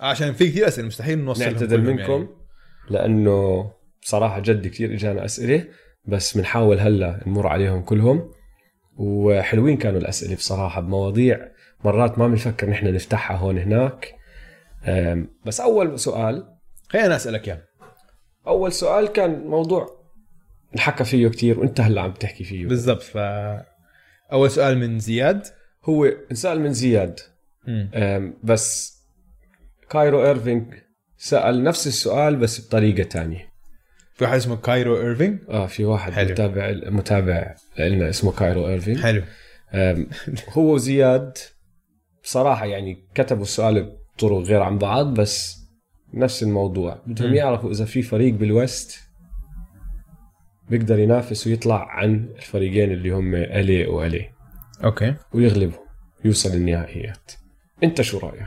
[0.00, 2.28] عشان في كثير أسئلة مستحيل نوصلهم نعتذر كلهم منكم يعني.
[2.90, 5.64] لأنه بصراحه جد كثير إجانا أسئلة
[6.04, 8.32] بس بنحاول هلا نمر عليهم كلهم.
[8.96, 11.48] وحلوين كانوا الأسئلة بصراحة بمواضيع
[11.84, 14.14] مرات ما بنفكر نحن نفتحها هون هناك.
[15.46, 16.46] بس أول سؤال
[16.88, 17.69] خلينا اسالك اياه
[18.46, 20.00] أول سؤال كان موضوع
[20.74, 22.66] انحكى فيه كتير وإنت هلأ عم تحكي فيه.
[22.66, 23.16] بالضبط ف
[24.32, 25.46] أول سؤال من زياد.
[25.84, 27.20] هو انسال من زياد.
[28.44, 28.96] بس
[29.90, 30.74] كايرو ايرفينج
[31.16, 33.50] سأل نفس السؤال بس بطريقة تانية.
[34.14, 36.30] في واحد اسمه كايرو ايرفينج آه في واحد حلو.
[36.30, 39.22] متابع متابع لنا اسمه كايرو ايرفينج حلو.
[40.48, 41.38] هو وزياد
[42.22, 45.59] بصراحه يعني كتبوا السؤال بطرق غير عن بعض بس
[46.14, 47.02] نفس الموضوع.
[47.06, 47.34] بدهم.
[47.34, 49.00] يعرفوا إذا في فريق بال West
[50.70, 54.30] بيقدر ينافس ويطلع عن الفريقين اللي هم LA و LA
[54.84, 55.14] okay.
[55.34, 55.80] ويغلبهم
[56.24, 57.32] يوصل النهائيات.
[57.84, 58.46] أنت شو رأيك؟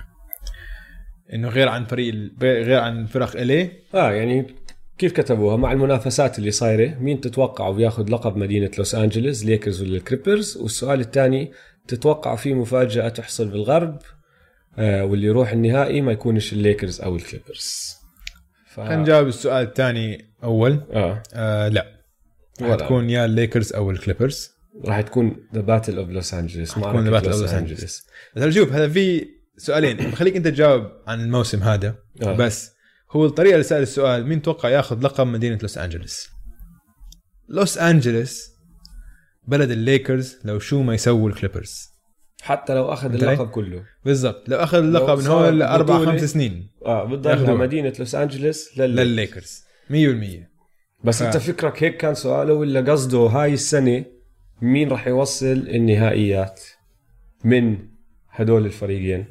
[1.33, 4.45] إنه غير عن فريق غير عن فرق LA؟ آه يعني
[4.97, 9.97] كيف كتبوها؟ مع المنافسات اللي صايرة مين تتوقعوا بياخذ لقب مدينة لوس انجلوس ليكرز ولا
[9.97, 11.51] الكليبرز؟ والسؤال الثاني
[11.87, 13.99] تتوقعوا في مفاجأة تحصل بالغرب؟
[14.77, 17.95] واللي يروح النهائي ما يكونش الليكرز أو الكليبرز
[18.73, 18.79] ف...
[18.79, 20.83] خلينا نجاوب السؤال الثاني أول.
[20.91, 21.23] آه.
[21.33, 21.87] آه لا.
[22.61, 22.75] راح.
[22.75, 24.49] تكون يا الليكرز أو الكليبرز.
[24.85, 28.03] راح تكون The Battle of Los Angeles راح تكون The Battle of Los Angeles.
[28.35, 29.97] بس شوف هذا في سؤالين.
[30.11, 31.95] بخليك أنت تجاوب عن الموسم هذا.
[32.23, 32.33] آه.
[32.33, 32.71] بس
[33.11, 36.29] هو الطريقة اللي سأل السؤال مين توقع ياخذ لقب مدينة لوس انجلوس
[37.49, 38.53] لوس انجلوس
[39.47, 41.92] بلد الليكرز لو شو ما يسووا الكليبرز.
[42.43, 43.83] حتى لو أخذ؟ اللقب كله.
[44.05, 44.49] بالضبط.
[44.49, 46.05] لو أخذ اللقب من هون لاربع.
[46.05, 47.57] خمس سنين آه بتضل.
[47.57, 48.95] مدينة لوس انجلوس لل...
[48.95, 49.63] للليكرز.
[49.89, 49.93] 100%
[51.03, 54.05] بس ف- أنت فكرك هيك كان سؤاله ولا قصده هاي السنة
[54.61, 56.61] مين راح يوصل النهائيات
[57.43, 57.77] من
[58.29, 59.25] هدول الفريقين؟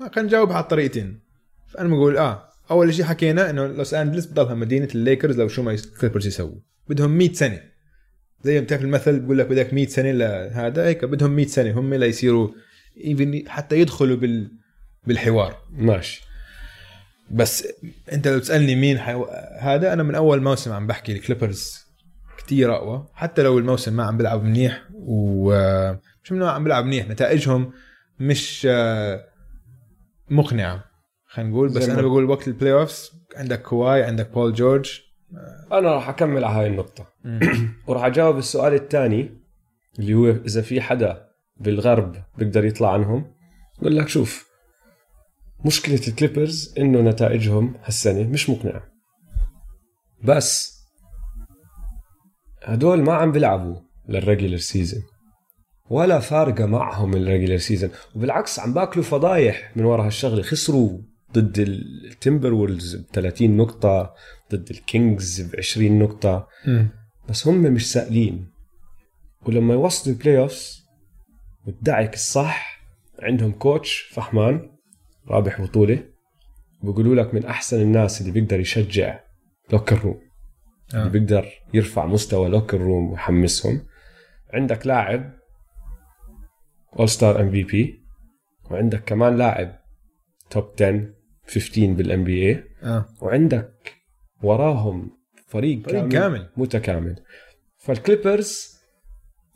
[0.00, 1.20] خلينا نجاوب على الطريقتين.
[1.68, 5.72] فأنا بقول آه أول شيء حكينا إنه لوس انجلوس بضلها مدينة الليكرز لو شو ما
[5.72, 6.54] الكليبرز يسووا.
[6.88, 7.60] بدهم 100 سنة.
[8.44, 11.94] زي ما بتعرف المثل بقول لك بدك 100 سنة لهذا هيك بدهم 100 سنة هم
[11.94, 12.48] ليصيروا
[12.98, 14.50] even حتى يدخلوا بال
[15.06, 15.56] بالحوار.
[15.72, 16.22] ماشي.
[17.30, 17.68] بس
[18.12, 19.24] أنت لو تسألني مين حيو...
[19.60, 21.86] هذا أنا من أول موسم عم بحكي الكليبرز
[22.38, 23.06] كتير أقوى.
[23.14, 27.72] حتى لو الموسم ما عم بيلعب منيح ومش منه عم بيلعب منيح نتائجهم
[28.20, 29.24] مش آه،
[30.30, 30.84] مقنعة
[31.26, 31.68] خلينا نقول.
[31.68, 35.00] بس أنا بقول وقت ال playoffs عندك كواي عندك بول جورج
[35.72, 37.06] أنا راح أكمل على هاي النقطة.
[37.86, 39.30] وراح أجاوب السؤال الثاني
[39.98, 43.34] اللي هو إذا في حدا بالغرب بيقدر يطلع عنهم
[43.80, 44.48] بقول لك شوف
[45.64, 48.82] مشكلة الكليبرز إنه نتائجهم هالسنة مش مقنعة.
[50.24, 50.74] بس
[52.62, 53.76] هدول ما عم بيلعبوا
[54.08, 55.02] لل regular season
[55.90, 60.98] ولا فارقة معهم ال regular season وبالعكس عم باكلوا فضايح من وراء هالشغلة خسروا
[61.34, 64.14] ضد ال Timberwolves ب 30 نقطة
[64.52, 66.48] ضد الكينجز ب 20 نقطة.
[67.28, 68.50] بس هم مش سائلين.
[69.46, 70.84] ولما يوصلوا ال playoffs
[71.66, 72.80] والدعك الصح
[73.22, 74.70] عندهم coach فهمان
[75.28, 76.04] رابح بطولة
[76.82, 79.20] بيقولوا لك من أحسن الناس اللي بيقدر يشجع
[79.72, 80.20] locker room
[80.94, 81.08] اللي آه.
[81.08, 83.86] بيقدر يرفع مستوى locker room ويحمسهم.
[84.52, 85.32] عندك لاعب
[86.98, 88.04] all-star MVP
[88.70, 89.78] وعندك كمان لاعب
[90.50, 91.14] top 10
[91.46, 92.64] 15 بال NBA
[93.20, 93.94] وعندك
[94.42, 95.10] وراهم
[95.46, 96.48] فريق, فريق كامل, كامل.
[96.56, 97.16] متكامل.
[97.78, 98.74] فالكليبرز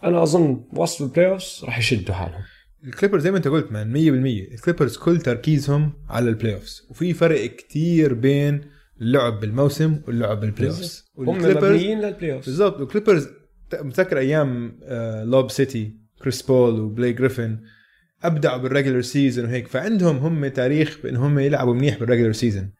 [0.04, 2.42] أنا أظن وصلوا ال playoffs راح يشدوا حالهم.
[2.84, 7.46] الكليبرز زي ما أنت قلت man 100% الكليبرز كل تركيزهم على ال playoffs وفي فرق
[7.56, 8.60] كتير بين
[9.00, 13.28] اللعب بالموسم واللعب بال playoffs هم مبنيين لل playoffs بالضبط والكليبرز
[13.74, 14.78] متذكر أيام
[15.24, 17.58] Lob City كريس بول وبليك جريفن
[18.22, 19.68] ابدعوا بال regular season وهيك.
[19.68, 22.70] فعندهم هم تاريخ بأن هم يلعبوا منيح بال regular season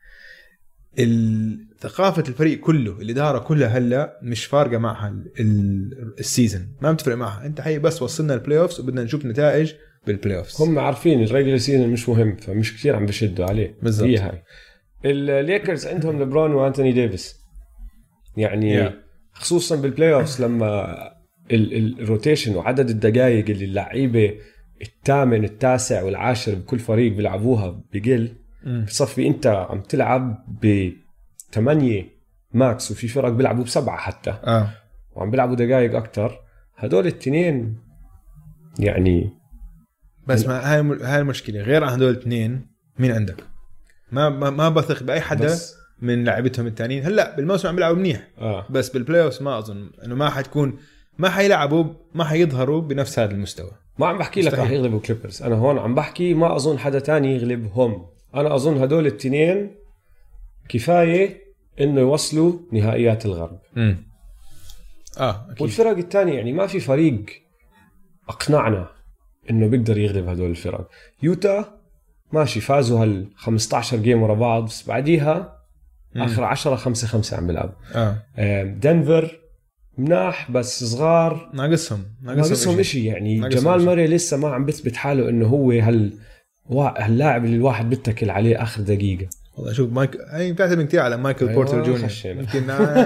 [1.81, 7.17] ثقافة الفريق كله الإدارة كلها هلأ مش فارقة معها ال- ال- ال season ما بتفرق
[7.17, 7.47] معها.
[7.47, 9.73] أنت حي بس وصلنا ال playoffs وبدنا نشوف نتائج
[10.07, 13.77] بال playoffs هم عارفين ال regular season مش مهم فمش كثير عم بشدوا عليه.
[13.83, 14.09] بالضبط.
[14.09, 14.43] هي هاي.
[15.05, 17.37] الليكرز عندهم لبرون وأنتوني ديفيس.
[18.37, 18.93] يعني Yeah.
[19.33, 20.95] خصوصا بال playoffs لما
[21.51, 24.35] ال- ال- ال rotation وعدد الدقائق اللي اللعيبة
[24.83, 28.35] الثامن التاسع والعاشر بكل فريق بيلعبوها بقل.
[28.87, 30.45] بصفي انت عم تلعب
[31.53, 32.05] بثمانية
[32.53, 34.31] max وفي فرق بيلعبوا بسبعة حتى.
[34.31, 34.71] آه.
[35.13, 36.41] وعم بيلعبوا دقائق أكثر
[36.77, 37.79] هدول التنين
[38.79, 39.31] يعني
[40.27, 41.61] بس ما هاي هاي المشكلة.
[41.61, 42.67] غير عن هدول الاثنين
[42.99, 43.45] مين عندك؟
[44.13, 48.29] ما ما, ما بثق بأي حدا بس من لعيبتهم الثانيين هلأ بالموسم عم بيلعبوا منيح.
[48.39, 48.67] آه.
[48.71, 50.79] بس بال playoffs ما أظن إنه ما حتكون
[51.19, 53.71] ما حيلعبوا ما حيظهروا بنفس هذا المستوى.
[53.99, 54.65] ما عم بحكي لك مستحيل.
[54.67, 58.07] رح يغلبوا كليبرز أنا هون عم بحكي ما أظن حدا تاني يغلبهم.
[58.35, 59.75] أنا أظن هدول التنين
[60.69, 61.43] كفاية
[61.81, 63.59] إنه يوصلوا نهائيات الغرب.
[63.77, 63.97] امم
[65.19, 65.63] آه أكيد.
[65.63, 67.25] والفرق الثانية يعني ما في فريق
[68.29, 68.89] أقنعنا
[69.51, 70.89] إنه بيقدر يغلب هدول الفرق.
[71.23, 71.79] يوتا
[72.33, 75.59] ماشي فازوا هال 15 game ورا بعض بس بعديها.
[76.17, 77.75] آخر 10 5 5 عم بيلعبوا.
[77.95, 79.39] آم، دنفر
[79.99, 81.51] مناح بس صغار.
[81.55, 83.85] ناقصهم ناقصهم شيء يعني ناقصهم جمال.
[83.85, 86.13] موراي لسه ما عم بثبت حاله إنه هو هال
[86.71, 89.29] هاللاعب اللي الواحد بيتكل عليه آخر دقيقة.
[89.57, 92.11] والله شوف مايك هي بتعتمد كثير على مايكل أيوة، بورتر جونيور.
[92.25, 92.69] يمكن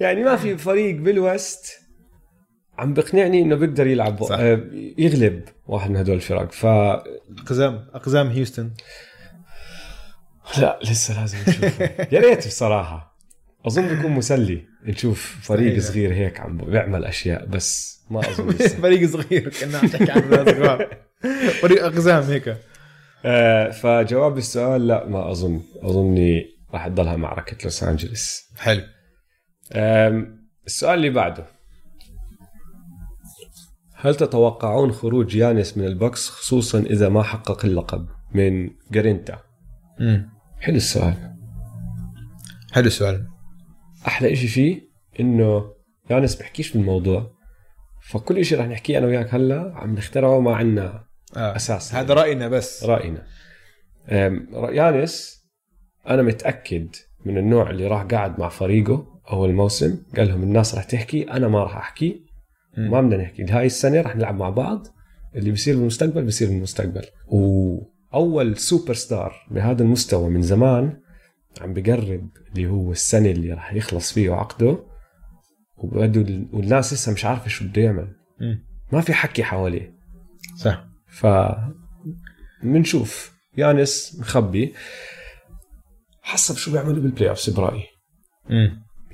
[0.00, 1.80] يعني ما في فريق بال West
[2.78, 4.36] عم بقنعني إنه بيقدر يلعب صح.
[4.40, 4.60] آه،
[4.98, 6.52] يغلب واحد من هدول الفرق.
[6.52, 8.70] ف أقزام أقزام هيوستن.
[10.58, 11.80] لا لسه لازم نشوف
[12.12, 13.09] يا ريت بصراحة.
[13.66, 14.66] أظن بيكون مسلي.
[14.84, 15.78] نشوف فريق.
[15.78, 18.50] صغير هيك عم بيعمل أشياء بس ما أظن
[18.82, 20.96] فريق صغير كنا عم تحكي عن صغار
[21.62, 22.56] فريق أقزام هيك.
[23.24, 25.60] آه، فجواب السؤال لا ما أظن.
[25.82, 26.44] أظني
[26.74, 28.82] راح تضلها معركه لوس انجلوس حلو.
[30.66, 31.46] السؤال اللي بعده.
[33.94, 39.38] هل تتوقعون خروج يانس من البوكس خصوصا إذا ما حقق اللقب من جارينتا
[40.00, 41.14] امم حلو السؤال.
[42.72, 43.26] حلو السؤال.
[44.06, 45.72] أحلى إشي فيه إنه
[46.10, 47.30] يانس بحكيش بالموضوع
[48.02, 51.04] فكل إشي رح نحكيه أنا وياك هلا عم نخترعه ما عنا
[51.36, 51.56] آه.
[51.56, 51.94] أساس.
[51.94, 52.84] هذا رأينا بس.
[52.84, 53.26] رأينا.
[54.72, 55.44] يانس
[56.08, 56.88] أنا متأكد
[57.24, 61.48] من النوع اللي راح قاعد مع فريقه أول موسم قال لهم الناس راح تحكي أنا
[61.48, 62.24] ما راح أحكي.
[62.76, 63.44] ما بدنا نحكي.
[63.44, 64.86] هاي السنة راح نلعب مع بعض
[65.36, 67.04] اللي بيصير بالمستقبل بيصير بالمستقبل.
[67.26, 71.00] واول سوبر ستار بهذا المستوى من زمان
[71.60, 74.84] عم بقرب اللي هو السنة اللي راح يخلص فيه عقده
[75.76, 76.20] وبده
[76.52, 78.16] والناس لسه مش عارفة شو بده يعمل.
[78.92, 79.94] ما في حكي حواليه.
[80.56, 80.84] صح.
[81.08, 81.26] ف
[82.62, 84.74] بنشوف يانس مخبي
[86.22, 87.84] حسب شو بيعملوا ب playoffs برايي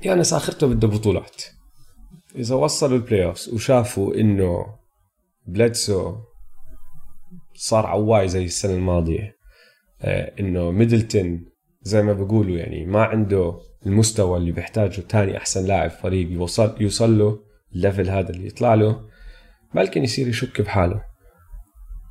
[0.05, 1.43] يانس آخرته بده بطولات.
[2.35, 4.65] إذا وصلوا ال playoffs وشافوا إنه
[5.47, 6.15] بلادسو
[7.53, 9.37] صار عواي زي السنة الماضية
[10.01, 11.45] آه، إنه ميدلتون
[11.87, 17.19] زي ما بيقولوا يعني ما عنده المستوى اللي بيحتاجه تاني أحسن لاعب فريق يوصل يوصل
[17.19, 17.39] له
[17.75, 19.09] ال level هذا اللي يطلع له
[19.75, 21.03] بلكن يصير يشك بحاله.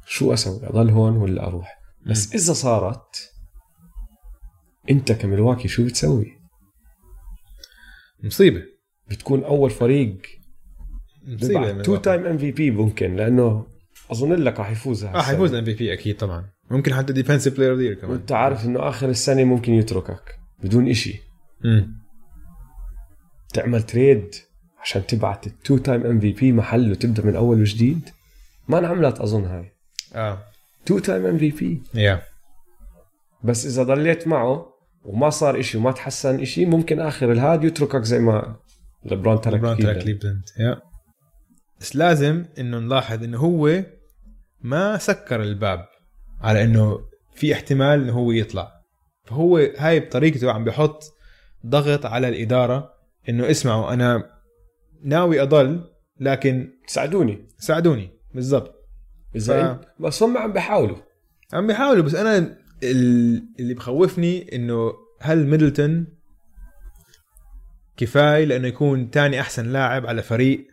[0.06, 3.32] شو أسوي؟ أضل هون ولا أروح؟ بس إذا صارت
[4.90, 6.32] أنت كملواكي شو بتسوي؟
[8.22, 8.62] مصيبة.
[9.10, 10.18] بتكون أول فريق
[11.26, 13.66] مصيبة two time MVP ممكن لأنه
[14.10, 16.55] أظن لك راح يفوز آه حيفوز MVP أكيد طبعا.
[16.70, 18.10] ممكن حتى defensive player of the year كمان.
[18.10, 21.22] وانت عارف إنه آخر السنة ممكن يتركك بدون إشي.
[21.64, 21.98] امم
[23.54, 24.34] تعمل trade
[24.82, 28.10] عشان تبعت ال two time MVP محله تبدا من أول وجديد.
[28.68, 29.72] ما انعملت أظن هاي.
[30.14, 30.38] آه.
[30.86, 32.22] two time MVP yeah
[33.44, 34.66] بس إذا ضليت معه
[35.04, 38.56] وما صار إشي وما تحسن إشي ممكن آخر الهاد يتركك زي ما
[39.04, 40.02] لبرون ترك ليبرون ترك.
[40.02, 40.80] كليفلاند yeah
[41.80, 43.84] بس لازم إنه نلاحظ إنه هو
[44.60, 45.86] ما سكر الباب.
[46.40, 46.98] على إنه
[47.34, 48.72] في احتمال إنه هو يطلع.
[49.24, 51.02] فهو هاي بطريقته عم بيحط
[51.66, 52.90] ضغط على الإدارة
[53.28, 54.30] إنه اسمعوا أنا
[55.02, 55.84] ناوي أضل
[56.20, 57.48] لكن ساعدوني.
[57.58, 58.10] ساعدوني.
[58.34, 58.74] بالضبط.
[59.36, 60.96] اذا ف- بس هم عم بيحاولوا
[61.52, 66.06] عم بيحاولوا بس أنا ال- اللي بخوفني إنه هل ميدلتون
[67.96, 70.66] كفاية لإنه يكون تاني أحسن لاعب على فريق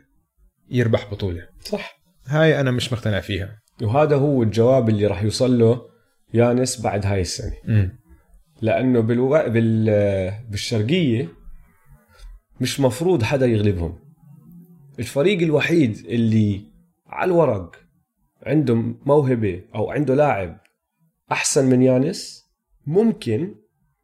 [0.69, 1.99] يربح بطولة؟ صح.
[2.25, 3.59] هاي أنا مش مقتنع فيها.
[3.81, 5.81] وهذا هو الجواب اللي راح يوصل له
[6.33, 7.53] يانس بعد هاي السنة.
[7.67, 7.99] امم
[8.61, 9.29] لأنه بالو...
[9.29, 9.85] بال...
[10.49, 11.27] بالشرقية
[12.61, 13.99] مش مفروض حدا يغلبهم.
[14.99, 16.61] الفريق الوحيد اللي
[17.07, 17.75] على الورق
[18.45, 20.59] عنده موهبة أو عنده لاعب
[21.31, 22.43] أحسن من يانس
[22.87, 23.55] ممكن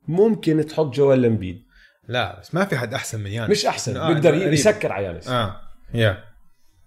[0.08, 1.64] ممكن تحط جوال امبيد
[2.08, 3.50] لا بس ما في حد أحسن من يانس.
[3.50, 4.54] مش أحسن آه، بيقدر.
[4.54, 5.28] يسكر على يانس.
[5.28, 5.56] آه
[5.94, 6.24] yeah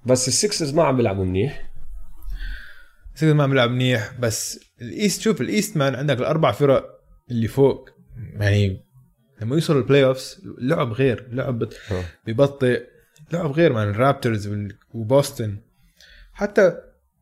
[0.07, 1.72] بس السكسرز ما عم بيلعبوا منيح.
[3.15, 6.87] سيكس ما عم بيلعب منيح بس ال East شوف ال East man عندك الأربع فرق
[7.31, 7.91] اللي فوق
[8.41, 8.85] يعني
[9.43, 12.05] لما يوصلوا ال playoffs لعب غير لعب آه.
[12.27, 12.87] ببطئ
[13.33, 14.51] لعب غير man الرابترز
[14.95, 15.57] وبوسطن.
[16.33, 16.77] حتى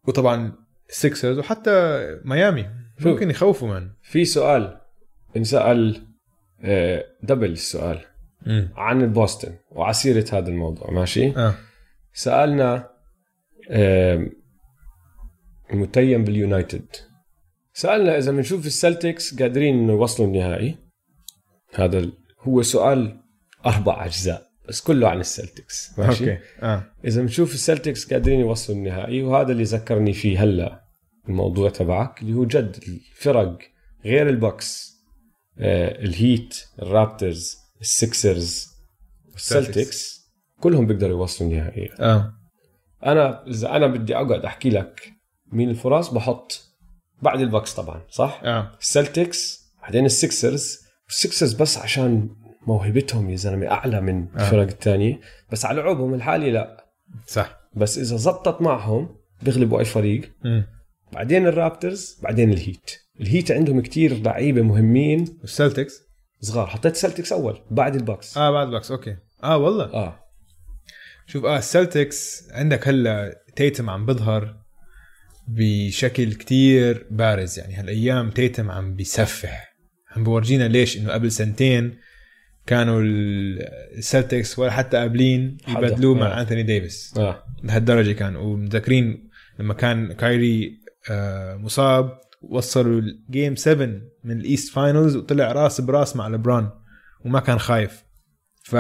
[0.08, 0.52] وطبعا
[0.90, 2.66] السكسرز وحتى ميامي؟
[3.00, 3.90] ممكن يخوفوا man.
[4.02, 4.80] في سؤال
[5.36, 6.02] انسال
[6.62, 8.00] آه، دبل السؤال
[8.76, 11.54] عن بوسطن وعلى سيره هذا الموضوع ماشي؟ آه.
[12.12, 12.90] سألنا
[15.72, 16.86] المتيم باليونايتد.
[17.74, 20.76] سألنا إذا بنشوف السلتكس قادرين انه يوصلوا النهائي.
[21.74, 23.20] هذا هو سؤال
[23.66, 25.98] أربع أجزاء بس كله عن السلتكس.
[25.98, 26.42] ماشي؟ okay.
[26.62, 26.84] آه.
[27.04, 30.84] إذا بنشوف السلتكس قادرين يوصلوا النهائي وهذا اللي ذكرني فيه هلا
[31.28, 33.58] الموضوع تبعك اللي هو جد الفرق
[34.04, 34.96] غير البوكس
[35.58, 38.66] آه الهيت الرابترز السكسرز
[39.34, 40.20] السلتكس.
[40.60, 41.90] كلهم بيقدروا يوصلوا النهائي.
[42.00, 42.32] آه.
[43.06, 45.19] أنا إذا أنا بدي أقعد أحكي لك
[45.52, 46.60] مين الفرص؟ بحط
[47.22, 48.70] بعد البوكس طبعا صح؟ آه.
[48.80, 52.28] السلتكس بعدين السكسرز السكسرز بس عشان
[52.66, 54.44] موهبتهم يا زلمة أعلى من آه.
[54.44, 55.20] الفرق الثانية
[55.52, 56.86] بس على لعبهم الحالي لا.
[57.26, 57.60] صح.
[57.74, 60.32] بس إذا زبطت معهم بيغلبوا أي فريق.
[60.44, 60.66] مم.
[61.12, 62.90] بعدين الرابترز بعدين الهيت.
[63.20, 65.38] الهيت عندهم كتير لعيبة مهمين.
[65.40, 66.02] والسلتكس
[66.40, 66.66] صغار.
[66.66, 69.16] حطيت سلتكس أول بعد البوكس آه بعد بوكس okay.
[69.44, 69.84] آه والله.
[69.84, 70.20] آه.
[71.26, 74.59] شوف آه السلتكس عندك هلا تيتم عم بظهر
[75.54, 77.58] بشكل كتير بارز.
[77.58, 79.74] يعني هالأيام تيتم عم بيسفح.
[80.16, 81.98] عم بورجينا ليش إنه قبل سنتين
[82.66, 83.62] كانوا ال-
[83.98, 85.56] السلتكس ولا حتى قابلين.
[85.68, 86.40] يبدلوه مع آه.
[86.40, 87.14] انثوني ديفيس.
[87.18, 87.44] آه.
[87.62, 88.36] لهالدرجة كان.
[88.36, 93.86] ومتذكرين لما كان كايري آه، مصاب وصلوا ال game 7
[94.24, 96.70] من ال East finals وطلع راس براس مع لبران
[97.24, 98.02] وما كان خايف.
[98.62, 98.76] ف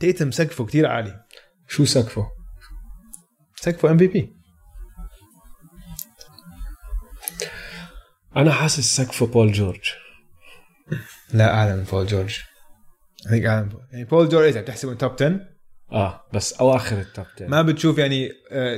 [0.00, 1.20] تيتم سقفه كتير عالي.
[1.68, 2.26] شو سقفه؟
[3.56, 4.37] سقفه MVP
[8.36, 9.80] أنا حاسس سقفه بول جورج.
[11.34, 12.38] لا اعلى من بول جورج.
[13.28, 13.80] هيك اعلى من بول.
[13.92, 15.40] يعني بول جورج إذا بتحسبه top 10
[15.92, 18.30] آه بس أواخر ال top 10 ما بتشوف يعني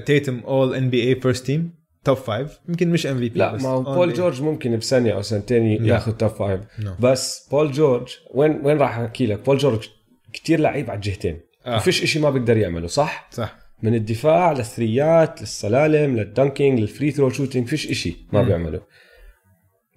[0.06, 4.42] تيتم All NBA first team top 5 يمكن مش MVP لا ما هو بول جورج
[4.42, 5.84] ممكن بسنه أو سنتين.
[5.86, 7.00] ياخذ top five No.
[7.00, 9.88] بس بول جورج وين وين راح أحكي لك؟ بول جورج
[10.32, 11.40] كتير لعيب على الجهتين.
[11.66, 11.70] آه.
[11.70, 13.56] ما فيش إشي ما بيقدر يعمله صح؟ صح.
[13.82, 18.48] من الدفاع للثريات للسلالم لل dunking لل free throw shooting فيش إشي ما مم.
[18.48, 18.80] بيعمله.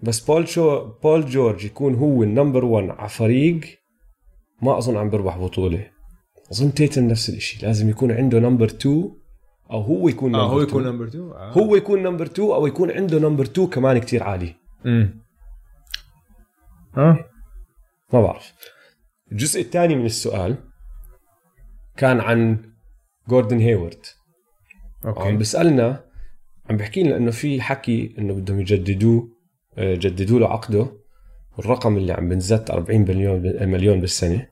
[0.04, 3.62] بس بول شو بول جورج يكون هو ال number 1 على فريق
[4.62, 5.92] ما أظن عم بربح بطولة.
[6.52, 9.12] أظن تيتم نفس الشيء لازم يكون عنده number 2
[9.72, 10.62] أو هو يكون آه number هو.
[10.62, 11.52] يكون number 2 آه.
[11.52, 14.56] هو يكون number 2 أو يكون عنده number 2 كمان كتير عالي.
[14.86, 15.24] امم
[16.98, 17.26] آه
[18.14, 18.54] ما بعرف.
[19.32, 20.58] الجزء الثاني من السؤال
[21.98, 22.72] كان عن
[23.30, 24.06] جوردن هيورد.
[25.06, 25.32] okay.
[25.36, 26.04] بيسالنا
[26.70, 29.22] عم بحكي لنا إنه في حكي إنه بدهم يجددوه.
[29.22, 29.33] آه،
[29.78, 30.88] جددوا له عقده.
[31.58, 34.48] والرقم اللي عم بنزت 40 مليون مليون بالسنة.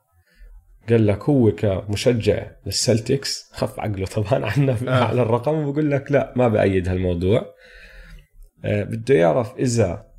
[0.88, 5.04] قال لك هو كمشجع للسلتكس خف عقله طبعا عنا آه.
[5.04, 7.46] على الرقم وبقول لك لا ما بأيد هالموضوع.
[8.64, 10.12] آه، بده يعرف إذا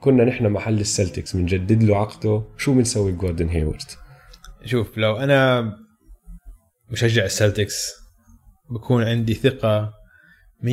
[0.00, 3.82] كنا نحن محل السلتكس بنجدد له عقده شو بنسوي بجوردن هيورد
[4.64, 5.72] شوف لو أنا
[6.90, 7.94] مشجع السلتكس
[8.70, 9.92] بكون عندي ثقة
[10.62, 10.66] 100%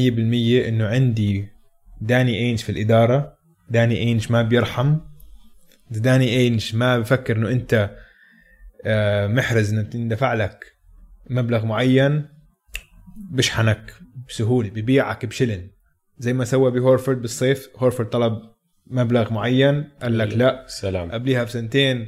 [0.68, 1.48] إنه عندي
[2.04, 3.38] داني اينج في الإدارة.
[3.70, 4.98] داني اينج ما بيرحم.
[5.92, 7.96] داني اينج ما بفكر إنه أنت
[8.86, 10.66] آه، محرز إنه يندفع لك
[11.30, 12.28] مبلغ معين
[13.32, 13.94] بشحنك
[14.30, 15.70] بسهولة ببيعك بشلن.
[16.18, 18.40] زي ما سوى بهورفورد بالصيف هورفورد طلب
[18.88, 20.66] مبلغ معين قال لك لا.
[20.68, 21.12] سلام.
[21.12, 22.08] قبليها بسنتين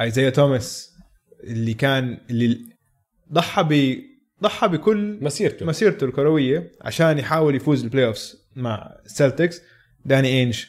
[0.00, 0.96] ايزايا توماس
[1.44, 2.58] اللي كان اللي
[3.32, 3.62] ضحى
[4.42, 5.66] ضحى بكل مسيرته.
[5.66, 9.62] مسيرته الكروية عشان يحاول يفوز ال playoffs مع السلتكس
[10.04, 10.64] داني اينج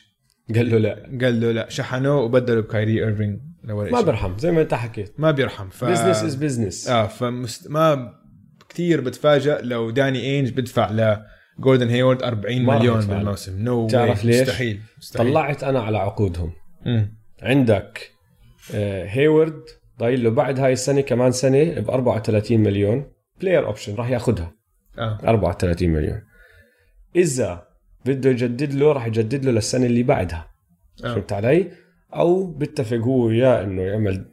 [0.55, 0.95] قال له لا.
[1.21, 1.69] قال له لا.
[1.69, 4.05] شحنوه وبدلوا بكايري ايرفينج ما إشي.
[4.05, 5.13] برحم زي ما أنت حكيت.
[5.17, 7.67] ما بيرحم ف business is business آه فمست...
[7.71, 8.13] ما
[8.69, 10.91] كثير بتفاجئ لو داني اينج بدفع
[11.59, 12.99] لجوردن هيورد 40 ما راح مليون.
[12.99, 13.63] بالموسم.
[13.63, 15.31] no تعرف ليش؟ مستحيل مستحيل.
[15.31, 16.51] طلعت أنا على عقودهم.
[16.85, 17.13] مم.
[17.41, 18.11] عندك
[18.73, 19.63] آه، هيورد
[19.99, 23.11] ضايل له بعد هاي السنة كمان سنة ب 34 مليون.
[23.41, 24.51] player option راح ياخذها.
[24.97, 25.17] آه.
[25.23, 26.21] 34 مليون.
[27.15, 27.67] إذا
[28.05, 30.47] بده يجدد له راح يجدد له للسنة اللي بعدها.
[31.03, 31.13] آه.
[31.13, 31.71] فهمت علي؟
[32.13, 34.25] أو بيتفق هو وياه إنه يعمل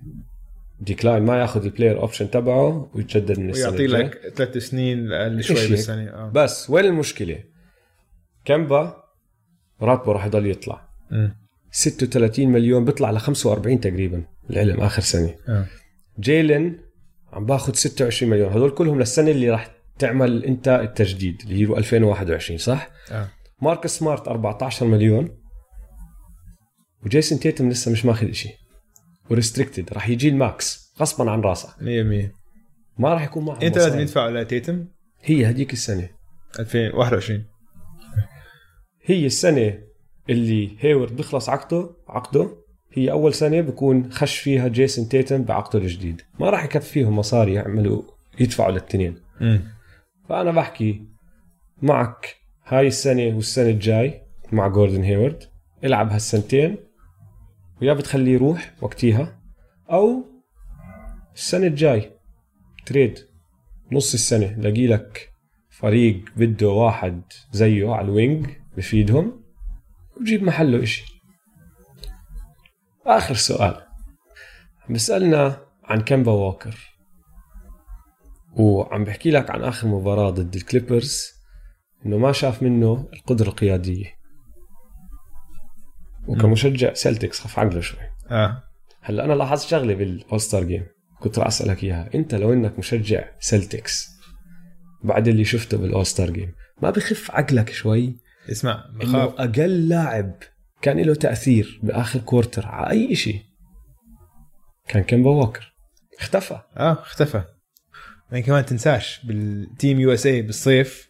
[0.80, 3.86] decline ما ياخذ ال player option تبعه ويتجدد من السنة ويعطي.
[3.86, 6.10] لك ثلاث سنين أقل شوي بالسنة.
[6.10, 6.30] آه.
[6.34, 7.38] بس وين المشكلة؟
[8.44, 9.02] كمبا
[9.82, 10.88] راتبه راح يضل يطلع.
[11.10, 11.36] مم.
[11.70, 15.34] 36 مليون بيطلع ل 45 تقريبا العلم آخر سنة.
[15.48, 15.66] آه.
[16.20, 16.78] جايلن
[17.32, 18.52] عم باخذ 26 مليون.
[18.52, 23.28] هدول كلهم للسنة اللي راح تعمل انت التجديد اللي هو 2021 صح؟ آه.
[23.62, 25.38] ماركوس سمارت 14 مليون.
[27.04, 28.54] وجيسون تيتم لسه مش ماخذ شيء
[29.30, 31.80] و restricted راح يجي ال max غصبا عن راسك 100%
[32.98, 34.00] ما راح يكون معهم أنت لازم.
[34.00, 34.86] يدفع لتيتم
[35.22, 36.08] هي هديك السنة.
[36.58, 37.44] 2021
[39.04, 39.78] هي السنة
[40.30, 42.50] اللي هيورد بيخلص عقده عقده.
[42.96, 46.22] هي أول سنه بكون خش فيها جيسون تيتم بعقده الجديد.
[46.40, 48.02] ما راح يكفيهم مصاري يعملوا
[48.40, 49.16] يدفعوا للتنين.
[49.40, 49.60] امم
[50.28, 51.02] فأنا بحكي
[51.82, 52.36] معك
[52.66, 54.22] هاي السنة والسنة الجاي
[54.52, 55.42] مع جوردن هيورد.
[55.84, 56.76] العب هالسنتين.
[57.82, 59.40] ويا بتخليه يروح وقتيها.
[59.90, 60.24] أو
[61.34, 62.10] السنة الجاي
[62.86, 63.18] تريد
[63.92, 65.30] نص السنة لاقي لك
[65.70, 67.22] فريق بده واحد
[67.52, 69.42] زيه على ال wing بفيدهم.
[70.20, 71.15] وجيب محله إشي.
[73.06, 73.86] آخر سؤال.
[74.88, 76.96] عم بسألنا عن كمبا ووكر
[78.56, 81.26] وعم بحكي لك عن آخر مباراة ضد الكليبرز
[82.06, 84.16] إنه ما شاف منه القدرة القيادية.
[86.28, 88.00] وكمشجع سلتكس خف عقله شوي.
[88.30, 88.62] آه.
[89.02, 90.86] هلأ أنا لاحظت شغلة بال all-star game
[91.20, 92.10] كنت راح أسألك إياها.
[92.14, 94.08] أنت لو إنك مشجع سلتكس
[95.04, 96.52] بعد اللي شفته بال all-star game
[96.82, 98.16] ما بخف عقلك شوي؟
[98.50, 99.34] اسمع بخاف.
[99.38, 100.34] أقل لاعب
[100.86, 103.42] كان له تأثير بآخر quarter على أي شيء
[104.88, 105.74] كان كيمبا ووكر.
[106.20, 106.60] اختفى.
[106.76, 107.44] آه اختفى.
[108.30, 111.08] يعني كمان تنساش بال Team USA بالصيف.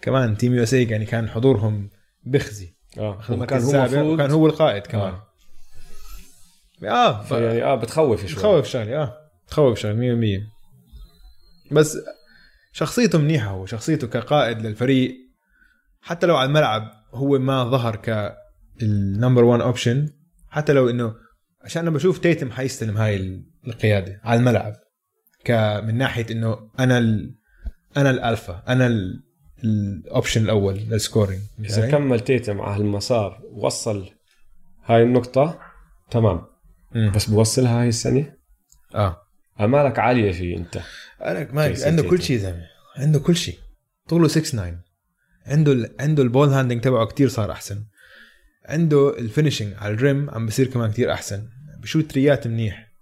[0.00, 1.90] كمان Team USA يعني كان حضورهم
[2.24, 2.76] بخزي.
[2.98, 5.14] آه المركز هو وكان هو القائد كمان.
[6.84, 6.88] آه.
[6.88, 7.30] آه ف...
[7.30, 8.40] يعني آه بتخوف شوي.
[8.40, 9.16] تخوف شغله آه.
[9.48, 10.40] تخوف شغله
[11.70, 11.98] 100% بس
[12.72, 15.14] شخصيته منيحة هو شخصيته كقائد للفريق.
[16.00, 18.41] حتى لو على الملعب هو ما ظهر ك
[18.82, 20.08] ال number 1 option
[20.48, 21.14] حتى لو إنه
[21.60, 24.74] عشان أنا بشوف تيتم حيستلم هاي القيادة على الملعب
[25.44, 25.50] ك
[25.84, 27.34] من ناحية إنه أنا ال...
[27.96, 29.22] أنا الألفا أنا ال...
[29.64, 34.10] ال option الأول لل scoring إذا كمل تيتم على هالمسار وصل
[34.84, 35.58] هاي النقطة
[36.10, 36.46] تمام.
[36.94, 37.12] مم.
[37.14, 38.32] بس بوصلها هاي السنة؟
[38.94, 39.16] آه.
[39.60, 40.80] امالك عالية فيه أنت.
[41.22, 42.02] أنا ما عنده.
[42.02, 42.66] كل شيء زلمة.
[42.96, 43.58] عنده كل شيء.
[44.08, 44.82] طوله 6 9
[45.46, 45.94] عنده ال...
[46.00, 47.84] عنده ال ball handling تبعه كتير صار أحسن.
[48.68, 51.42] عنده ال finishing على ال rim عم بصير كمان كتير أحسن.
[51.82, 52.92] بشوت threes منيح؟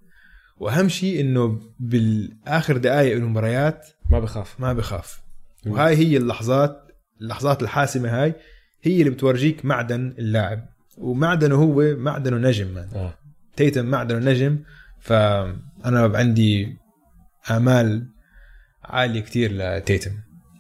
[0.59, 4.61] وأهم شيء إنه بالآخر دقائق المباريات ما بخاف.
[4.61, 5.21] ما بخاف.
[5.67, 5.73] مم.
[5.73, 6.87] وهاي هي اللحظات
[7.21, 8.35] اللحظات الحاسمة هاي
[8.83, 10.67] هي اللي بتورجيك معدن اللاعب.
[10.99, 13.15] ومعدنه هو معدنه نجم آه.
[13.57, 14.59] تيتم معدنه نجم.
[15.01, 16.77] فأنا عندي
[17.51, 18.07] آمال
[18.85, 20.13] عالية كتير لتيتم.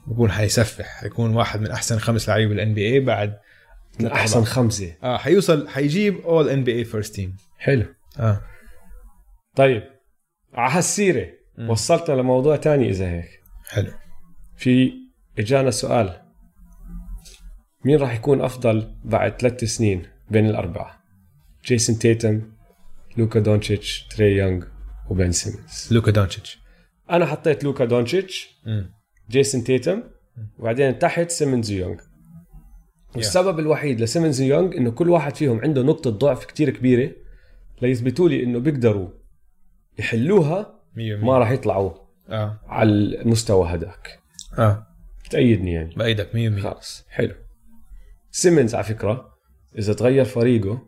[0.06, 3.38] بكون حيسفح حيكون واحد من أحسن خمس لعيبة بال NBA بعد
[4.00, 4.94] من أحسن خمسة.
[5.02, 7.86] آه حيوصل حيجيب All-NBA first team حلو.
[8.18, 8.40] آه.
[9.56, 9.82] طيب
[10.54, 11.26] على هالسيرة
[11.58, 11.70] مم.
[11.70, 13.40] وصلتنا لموضوع تاني إذا هيك.
[13.68, 13.92] حلو.
[14.56, 14.92] في
[15.38, 16.22] إجانا سؤال.
[17.84, 21.00] مين راح يكون أفضل بعد ثلاث سنين بين الأربعة؟
[21.64, 22.42] جيسون تيتم
[23.16, 24.64] لوكا دونتشيتش تري يونغ
[25.10, 26.58] وبن سيمنز لوكا دونتشيتش
[27.10, 28.48] أنا حطيت لوكا دونتشيتش
[29.30, 30.02] جيسون تيتم
[30.58, 32.00] وبعدين تحت سيمنز ويونغ
[33.16, 37.12] والسبب الوحيد لسيمنز ويونغ إنه كل واحد فيهم عنده نقطة ضعف كتير كبيرة
[37.82, 39.08] ليثبتوا لي إنه بيقدروا
[39.98, 41.90] يحلوها 100% ما راح يطلعوا
[42.28, 42.60] آه.
[42.68, 44.18] على المستوى هداك.
[44.58, 44.86] آه.
[45.30, 45.94] تأيدني يعني.
[45.94, 47.34] بأيدك 100% خلص حلو.
[48.30, 49.30] سيمنز على فكرة
[49.78, 50.82] إذا تغير فريقه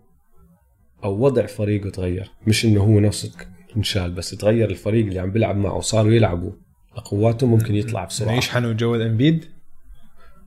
[1.05, 3.33] أو وضع فريقه تغير مش إنه هو نفسه
[3.77, 6.53] انشال بس تغير الفريق اللي عم بيلعب معه وصاروا يلعبوا
[6.97, 8.35] لقواته ممكن يطلع بسرعة.
[8.35, 9.45] يشحنوا جو الانبيد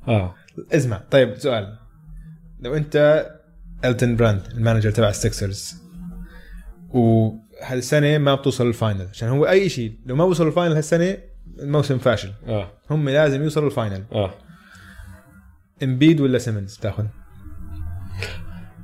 [0.07, 0.35] آه.
[0.71, 1.77] اسمع طيب سؤال.
[2.59, 3.25] لو أنت
[3.85, 5.75] إلتون براند ال manager تبع السكسرز
[6.89, 11.17] وهالسنه ما بتوصل ال final عشان هو أي شيء لو ما بوصل ال final هالسنة
[11.59, 12.31] الموسم فاشل.
[12.47, 12.71] آه.
[12.89, 14.33] هم لازم يوصلوا ال final آه.
[15.83, 17.05] امبيد ولا سيمنز بتاخذ؟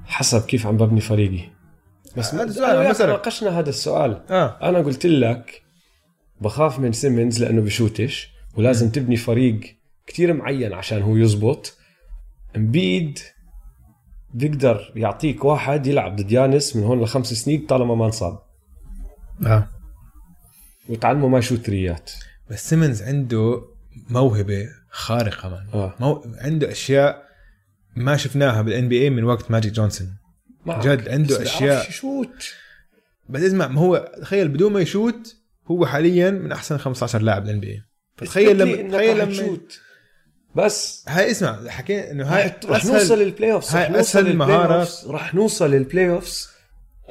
[0.05, 1.49] حسب كيف عم ببني فريقي.
[2.17, 3.05] بس هذا ما.
[3.05, 4.21] ناقشنا هذا السؤال.
[4.29, 4.69] آه.
[4.69, 5.61] أنا قلت لك
[6.41, 11.77] بخاف من سيمنز لأنه بشوتش ولازم تبني فريق كتير معين عشان هو يزبط.
[12.55, 13.19] امبيد
[14.33, 18.39] بيقدر يعطيك واحد يلعب ضد يانس من هون لخمس سنين طالما ما انصاب.
[19.45, 19.67] آه.
[20.89, 22.11] وتعلمه ما يشوت threes
[22.49, 23.61] بس سيمنز عنده
[24.09, 25.95] موهبة خارقة man آه.
[25.99, 26.23] مو...
[26.37, 27.25] عنده أشياء
[27.95, 30.17] ما شفناها بال NBA من وقت ماجيك جونسون.
[30.67, 31.37] جد عنده.
[31.37, 32.53] بيعرفش يشوت.
[33.29, 35.35] بس اسمع ما هو تخيل بدون ما يشوت
[35.71, 37.83] هو حاليا من أحسن 15 لاعب بال NBA
[38.17, 39.81] فتخيل لما تخيل لما تشوت.
[40.55, 41.05] بس.
[41.07, 44.57] هاي اسمع حكينا إنه هاي رح نوصل لل playoffs هاي رح نوصل أسهل لل play
[44.57, 44.79] مهارة.
[44.79, 45.07] offs.
[45.07, 46.49] رح نوصل لل playoffs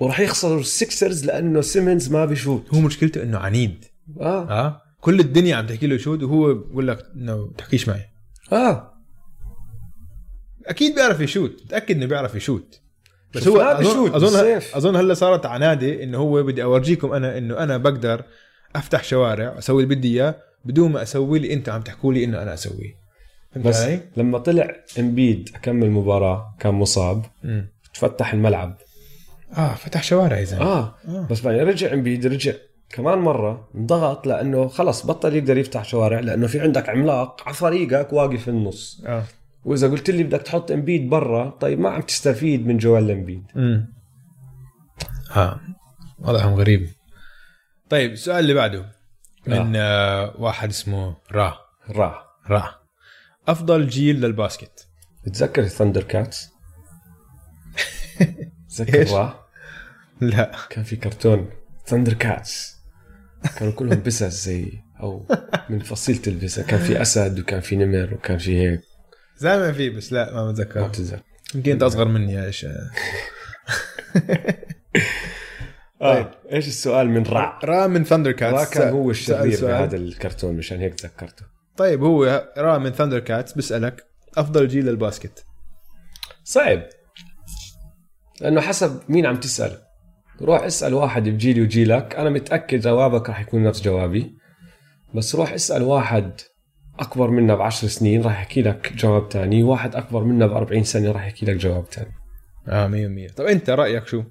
[0.00, 2.74] ورح يخسروا السكسرز لأنه سيمنز ما بيشوت.
[2.74, 3.84] هو مشكلته إنه عنيد.
[4.20, 4.50] آه.
[4.50, 4.82] آه.
[5.00, 8.08] كل الدنيا عم تحكي له شوت وهو بقول لك إنه تحكيش معي.
[8.52, 8.94] آه.
[10.66, 12.80] أكيد بيعرف يشوت متأكد إنه بيعرف يشوت.
[13.34, 14.60] بس هو اظن اظن.
[14.74, 18.24] أظن هلأ صارت عناده إنه هو بدي أورجيكم أنا إنه أنا بقدر
[18.76, 20.34] أفتح شوارع أسوي اللي بدي إياه
[20.64, 22.99] بدون ما أسوي اللي انت عم تحكوا لي إنه أنا أسويه.
[23.56, 27.24] بس علي؟ لما طلع إمبيد أكمل مباراة كان مصاب.
[27.44, 27.68] مم.
[27.94, 28.76] تفتح الملعب.
[29.56, 30.94] آه فتح شوارع يا زلمه آه.
[31.08, 31.26] آه.
[31.30, 32.52] بس بعدين رجع إمبيد رجع
[32.88, 38.12] كمان مرة انضغط لأنه خلص بطل يقدر يفتح شوارع لأنه في عندك عملاق على فريقك
[38.12, 39.02] واقف في النص.
[39.06, 39.24] آه.
[39.64, 43.44] وإذا قلت لي بدك تحط إمبيد برا طيب ما عم تستفيد من جوال إمبيد.
[43.56, 43.92] امم
[45.36, 45.60] آه.
[46.18, 46.88] وضعهم غريب.
[47.90, 48.92] طيب السؤال اللي بعده.
[49.46, 50.34] من آه.
[50.38, 51.58] واحد اسمه را.
[51.90, 52.79] راح را.
[53.48, 54.88] أفضل جيل لل basket.
[55.26, 56.50] بتذكر ال ThunderCats؟
[58.76, 59.34] تذكر
[60.20, 60.56] لا.
[60.70, 61.50] كان في كرتون
[61.86, 62.76] ThunderCats
[63.56, 65.26] كانوا كلهم بسس زي أو
[65.70, 68.80] من فصيلة البسس كان في أسد وكان في نمر وكان في هيك.
[69.36, 71.20] زي في بس لا ما ما بتذكر.
[71.54, 72.66] يمكن أنت أصغر مني يا إيش.
[76.00, 80.56] طيب إيش السؤال من رع را من Thunder را Cats كان هو الشرير بهذا الكرتون
[80.56, 81.59] مشان هيك تذكرته.
[81.80, 84.04] طيب هو را من ThunderCats بيسالك
[84.36, 85.44] أفضل جيل لل basket؟
[86.44, 86.82] صعب.
[88.40, 89.78] لأنه حسب مين عم تسأل.
[90.42, 92.14] روح اسأل واحد بجيلي وجيلك.
[92.14, 94.34] أنا متأكد جوابك راح يكون نفس جوابي.
[95.14, 96.32] بس روح اسأل واحد
[96.98, 99.62] أكبر منا بعشر سنين راح يحكي لك جواب تاني.
[99.62, 102.12] واحد أكبر منا ب 40 سنة راح يحكي لك جواب تاني.
[102.68, 104.22] آه 100 100 طب أنت رأيك شو؟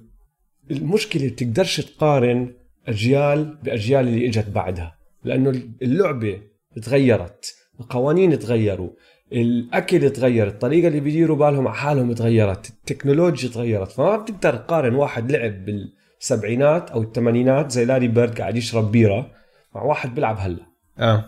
[0.70, 2.54] المشكلة بتقدرش تقارن
[2.86, 4.96] أجيال بأجيال اللي إجت بعدها.
[5.24, 6.49] لأنه اللعبة
[6.82, 8.90] تغيرت القوانين تغيروا
[9.32, 15.32] الأكل تغير الطريقة اللي بيديروا بالهم على حالهم تغيرت التكنولوجيا تغيرت فما بتقدر تقارن واحد
[15.32, 19.30] لعب بالسبعينات أو الثمانينات زي لاري بيرد قاعد يشرب بيرة
[19.74, 20.66] مع واحد بيلعب هلأ.
[20.98, 21.24] آه.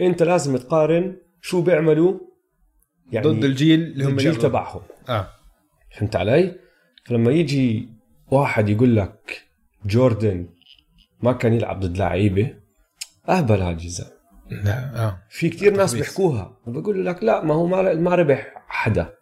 [0.00, 2.18] أنت لازم تقارن شو بيعملوا
[3.12, 4.36] يعني ضد الجيل اللي هم الجيل.
[4.36, 4.80] تبعهم.
[5.08, 5.28] آه.
[5.96, 6.54] فهمت علي؟
[7.04, 7.88] فلما يجي
[8.30, 9.42] واحد يقول لك
[9.86, 10.48] جوردن
[11.22, 12.54] ما كان يلعب ضد لعيبة
[13.28, 14.11] أهبل هذا الجزء
[14.64, 15.22] لا آه.
[15.30, 15.94] في كتير ناس.
[15.94, 16.58] بيحكوها.
[16.66, 19.14] وبقول لك لا ما هو ما ما ربح حدا.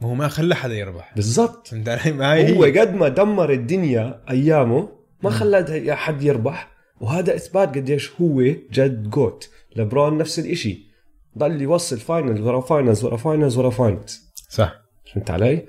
[0.00, 1.12] ما هو ما خلى حدا يربح.
[1.16, 1.74] بالضبط.
[1.74, 2.64] هو.
[2.64, 4.88] قد ما دمر الدنيا أيامه
[5.22, 6.70] ما خلى حد يربح.
[7.00, 8.42] وهذا إثبات قديش هو
[8.72, 9.50] جد GOAT.
[9.76, 10.94] لبرون نفس الإشي.
[11.38, 14.74] ضل يوصل finals ورا finals ورا finals ورا finals صح.
[15.12, 15.66] فهمت علي؟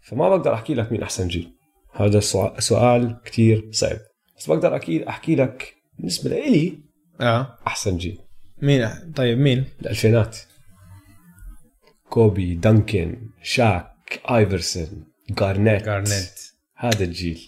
[0.00, 1.52] فما بقدر أحكي لك مين أحسن جيل.
[1.92, 2.20] هذا
[2.58, 3.98] سؤال, كتير صعب.
[4.38, 6.81] بس بقدر أكيد أحكي لك بالنسبة لإلي
[7.22, 7.58] آه.
[7.66, 8.18] أحسن جيل.
[8.62, 10.38] مين؟ طيب مين؟ الألفينات.
[12.08, 16.40] كوبي دانكن شاك ايفرسون جارنيت جارنيت
[16.76, 17.40] هذا الجيل.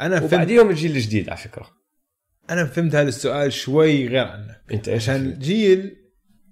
[0.00, 1.70] أنا فهمت وبعديهم الجيل الجديد على فكرة.
[2.50, 5.96] أنا فهمت هذا السؤال شوي غير عنك أنت إيش عشان جيل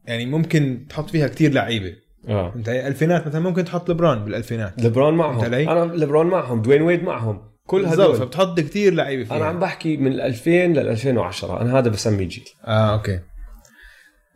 [0.05, 1.97] يعني ممكن تحط فيها كتير لعيبة.
[2.29, 2.55] آه.
[2.67, 4.83] علي؟ ألفينات مثلا ممكن تحط لبرون بالألفينات.
[4.83, 7.52] لبرون معهم؟ أنا لبرون معهم دوين ويد معهم.
[7.73, 8.17] كل هذول.
[8.17, 9.37] فبتحط كتير لعيبة فيها.
[9.37, 12.45] أنا عم بحكي من 2000 لل 2010 أنا هذا بسميه جيل.
[12.65, 13.21] آه أوكي.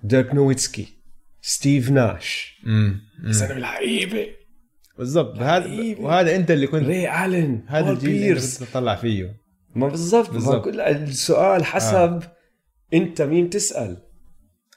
[0.03, 0.87] ديرك نويتسكي
[1.41, 2.61] ستيف ناش.
[2.67, 4.27] امم زلمه لعيبة.
[4.99, 5.39] بالضبط.
[5.39, 5.67] هذا.
[5.99, 9.37] وهذا أنت اللي كنت ري آلن هذا الجيل اللي بيرس كنت تطلع فيه.
[9.75, 10.67] ما بالضبط.
[10.67, 12.37] السؤال حسب آه.
[12.95, 13.97] أنت مين تسأل.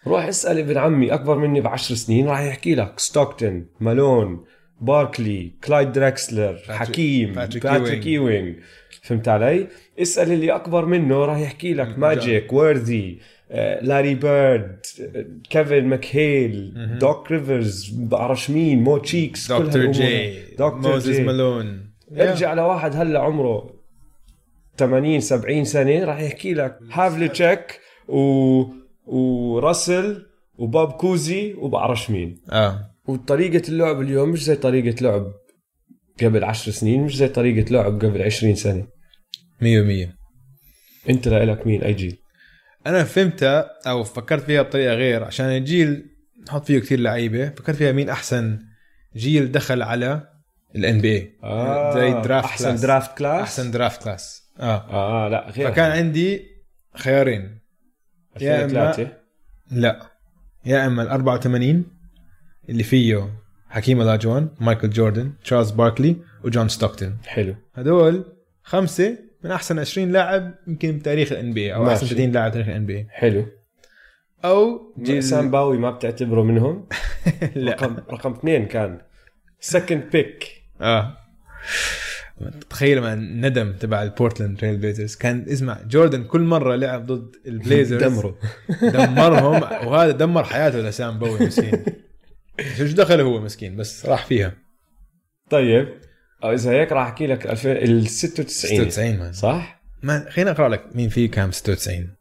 [0.07, 2.99] روح اسأل ابن عمي أكبر مني بعشر سنين راح يحكي لك.
[2.99, 4.45] ستوكتون مالون
[4.81, 8.53] باركلي كلايد دريكسلر حكيم باتريك ايوينغ
[9.01, 9.67] فهمت علي؟
[10.01, 11.99] اسأل اللي أكبر منه راح يحكي لك.
[11.99, 13.19] ماجيك وورثي
[13.81, 14.85] لاري بيرد
[15.49, 19.85] كيفن ماكهيل دوك ريفرز بعرفش مين مو تشيكس دكتور.
[19.91, 21.19] جي دكتور موزيس.
[21.19, 23.75] مالون ارجع لواحد هلا عمره
[24.77, 28.63] 80 70 سنة راح يحكي لك هافليتشيك و
[29.05, 30.25] وراسل
[30.57, 35.33] وباب كوزي وبعرفش مين آه وطريقة اللعب اليوم مش زي طريقة لعب
[36.23, 38.87] قبل 10 سنين مش زي طريقة لعب قبل 20 سنة.
[39.61, 40.07] 100 100
[41.09, 42.17] أنت لك مين؟ أي جيل؟
[42.87, 45.23] أنا فهمتها أو فكرت فيها بطريقة غير.
[45.23, 46.05] عشان الجيل
[46.47, 48.59] نحط فيه كثير لعيبة فكرت فيها مين أحسن
[49.15, 50.27] جيل دخل على
[50.75, 52.81] ال NBA زي draft أحسن class.
[52.81, 54.89] draft class أحسن draft class آه.
[55.25, 55.71] آه لا غير.
[55.71, 56.45] فكان عندي
[56.95, 57.59] خيارين.
[58.41, 59.11] يا 2003
[59.71, 60.09] لا.
[60.65, 61.98] يا إما ال 84
[62.69, 63.29] اللي فيه
[63.69, 67.17] حكيم أولاجوان مايكل جوردن تشارلز باركلي وجون ستوكتون.
[67.25, 67.55] حلو.
[67.75, 68.25] هدول
[68.63, 72.15] خمسة من أحسن 20 لاعب يمكن بتاريخ ال NBA أو أحسن ماشي.
[72.15, 73.45] 30 لاعب تاريخ ال N B حلو.
[74.45, 76.87] أو جيل سام باوي ما بتعتبره منهم.
[77.55, 77.71] لا.
[77.71, 79.01] رقم رقم اثنين كان.
[79.59, 80.45] second pick
[80.81, 81.17] آه.
[82.69, 87.35] تخيل ما الندم تبع ال Portland Trail Blazers كان اسمع جوردن كل مرة لعب ضد
[87.47, 88.03] ال Blazers.
[88.03, 88.35] دمره.
[88.81, 89.87] دمرهم.
[89.87, 91.83] وهذا دمر حياته لسام بوي مسكين.
[92.77, 94.53] شو دخله هو مسكين؟ بس راح فيها.
[95.49, 95.99] طيب.
[96.43, 100.95] إذا هيك راح أحكي لك 2000 ال 96 96 man صح؟ ما خليني أقرأ لك
[100.95, 102.15] مين في كان 96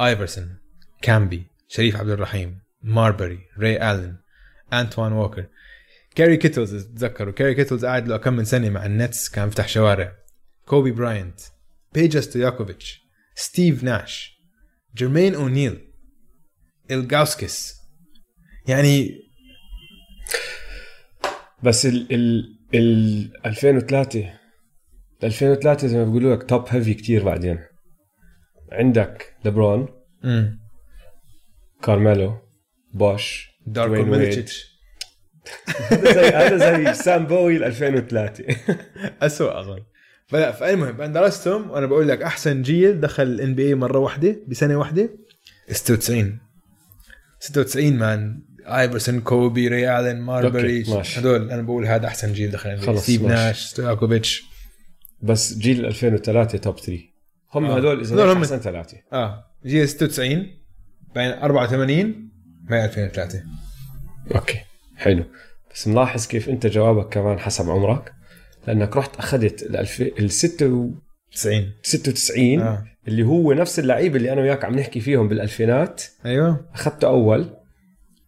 [0.00, 0.58] ايفرسون
[1.02, 4.16] كامبي شريف عبد الرحيم ماربري ري الن
[4.72, 5.46] انتوان ووكر
[6.14, 9.68] كاري كيتلز تذكروا كاري كيتلز قاعد له كم من سنة مع ال Nets كان فتح
[9.68, 10.12] شوارع.
[10.66, 11.40] كوبي براينت
[11.94, 13.02] بيجا ستوياكوفيتش
[13.34, 14.38] ستيف ناش
[14.96, 15.92] جيرمين اونيل
[16.90, 17.74] إلجاوسكاس
[18.66, 19.10] يعني
[21.62, 24.32] بس ال ال ال 2003
[25.24, 27.58] 2003 زي ما بيقولوا لك top heavy كتير بعدين.
[28.72, 29.88] عندك ليبرون
[30.24, 30.58] امم
[31.82, 32.38] كارميلو
[32.94, 34.04] بوش داركو.
[34.04, 34.78] ميليتش
[35.90, 38.44] هذا زي هذا زي سام بوي ال 2003
[39.22, 39.82] اسوء اظن
[40.26, 44.76] فلا فالمهم أنا درستهم وأنا بقول لك أحسن جيل دخل ال NBA مرة واحدة بسنة
[44.76, 45.10] واحدة.
[45.70, 46.38] 96
[47.40, 48.42] 96 man.
[48.68, 50.84] ايفرسون كوبي ري الن ماربري.
[51.16, 52.78] هدول أنا بقول هذا أحسن جيل دخل.
[52.78, 53.22] خلص، ستيف.
[53.22, 54.42] ناش ستوياكوفيتش
[55.22, 57.00] بس جيل 2003 top 3
[57.54, 57.76] هم آه.
[57.76, 59.44] هدول إذا هيك هم- أحسن ثلاثة؟ آه.
[59.66, 60.46] جيل 96
[61.14, 62.28] بين 84
[62.70, 63.42] ما 2003
[64.34, 64.58] أوكي
[64.96, 65.24] حلو.
[65.74, 68.12] بس ملاحظ كيف أنت جوابك كمان حسب عمرك
[68.66, 72.84] لأنك رحت أخذت ال 2000 ال 90 96 آه.
[73.08, 76.02] اللي هو نفس اللعيبه اللي أنا وياك عم نحكي فيهم بالألفينات.
[76.26, 76.68] أيوه.
[76.74, 77.50] أخذته أول.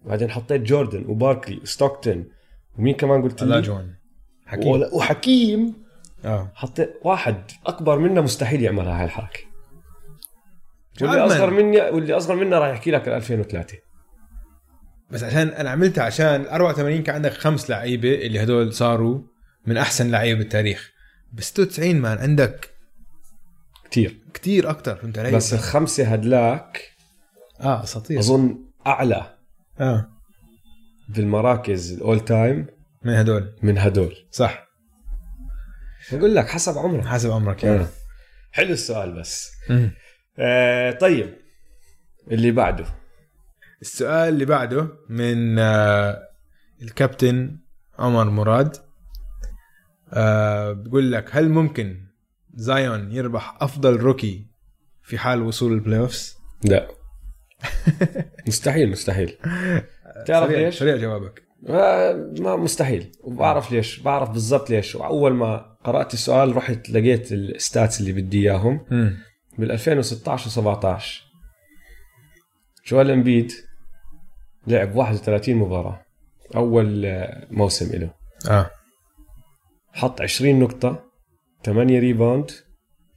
[0.05, 2.25] وبعدين حطيت جوردن وباركلي وستوكتون
[2.79, 3.95] ومين كمان قلت لي؟ جون.
[4.47, 4.83] حكيم.
[4.93, 5.75] وحكيم.
[6.25, 6.53] آه.
[6.55, 7.37] حطيت واحد
[7.67, 9.41] أكبر منا مستحيل يعملها هاي الحركة.
[11.01, 13.79] واللي أصغر من- مني واللي أصغر منا راح يحكي لك ال 2003
[15.11, 19.21] بس عشان أنا عملتها عشان 84 كان عندك خمس لعيبة اللي هدول صاروا
[19.67, 20.91] من أحسن لعيبة بالتاريخ.
[21.33, 22.71] ب 96 مان عندك
[23.91, 26.91] كثير كتير أكثر فهمت علي؟ بس الخمسة هدلاك
[27.61, 28.19] آه أساطير.
[28.19, 29.35] أظن أعلى
[29.81, 30.11] آه.
[31.09, 32.67] بالمراكز الأول تايم
[33.05, 33.57] من هدول.
[33.63, 34.15] من هدول.
[34.31, 34.67] صح.
[36.13, 37.05] بقول لك حسب عمرك.
[37.07, 37.75] حسب عمرك آه.
[37.75, 37.87] يعني
[38.53, 39.53] حلو السؤال بس.
[40.39, 41.37] آه طيب.
[42.31, 42.85] اللي بعده.
[43.83, 46.19] السؤال اللي بعده من آه
[46.83, 47.59] الكابتن
[47.99, 48.77] عمر مراد.
[50.13, 52.07] آه بقول لك هل ممكن
[52.55, 54.47] زايون يربح أفضل rookie
[55.03, 57.00] في حال وصول ال playoffs؟ لا.
[58.49, 59.37] مستحيل مستحيل.
[60.27, 61.43] تعرف ليش؟ سريع جوابك.
[62.41, 63.13] ما مستحيل.
[63.21, 64.95] وبعرف ليش بعرف بالضبط ليش.
[64.95, 68.81] وأول ما قرأت السؤال رحت لقيت ال stats اللي بدي إياهم.
[69.59, 71.03] بال 2016 و17
[72.87, 73.53] جويل امبيد
[74.67, 76.03] لعب 31 مباراة.
[76.57, 78.11] أول آه، موسم له
[78.51, 78.71] آه.
[79.93, 81.05] حط 20 نقطة
[81.65, 82.51] 8 rebound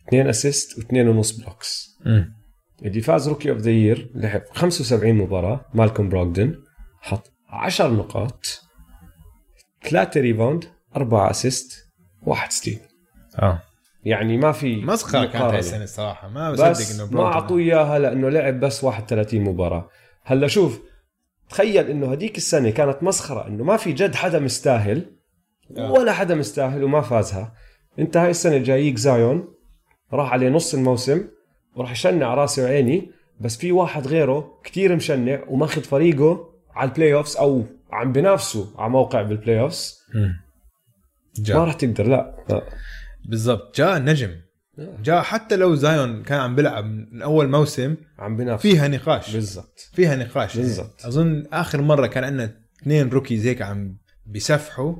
[0.07, 2.42] 2 assist و2 ونص blocks مم.
[2.83, 6.55] اللي فاز rookie of the year لعب 75 مباراة مالكوم براغدن
[7.01, 8.61] حط 10 نقاط
[9.83, 10.65] 3 rebound
[10.95, 11.93] 4 assist
[12.25, 12.79] 1 steal
[13.39, 13.61] آه.
[14.05, 15.53] يعني ما في مسخرة كانت مقارنة.
[15.53, 19.89] هاي السنة الصراحه ما بصدق بس إنه ما اعطوه إياها لأنه لعب بس 31 مباراة.
[20.23, 20.79] هلا شوف
[21.49, 25.05] تخيل إنه هديك السنة كانت مسخرة إنه ما في جد حدا مستاهل
[25.77, 25.91] آه.
[25.91, 27.53] ولا حدا مستاهل وما فازها.
[27.99, 29.47] أنت هاي السنة جاييك زايون
[30.13, 31.27] راح عليه نص الموسم
[31.75, 37.37] وراح يشنع راسي وعيني بس في واحد غيره كتير مشنع وماخذ فريقه على ال playoffs
[37.37, 40.33] أو عم بنافسه على موقع بال playoffs مم.
[41.49, 42.63] ما راح تقدر لا, لا.
[43.29, 43.77] بالضبط.
[43.77, 44.31] جاء نجم.
[45.03, 48.69] جاء حتى لو زايون كان عم بيلعب من أول موسم عم بنافسه.
[48.69, 49.33] فيها نقاش.
[49.33, 49.89] بالضبط.
[49.93, 50.57] فيها نقاش.
[50.57, 51.05] بالضبط.
[51.05, 54.95] أظن آخر مرة كان عندنا اثنين rookies هيك عم بيسفحوا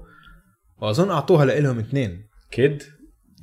[0.82, 2.28] وأظن أعطوها لهم اثنين.
[2.52, 2.84] كيد؟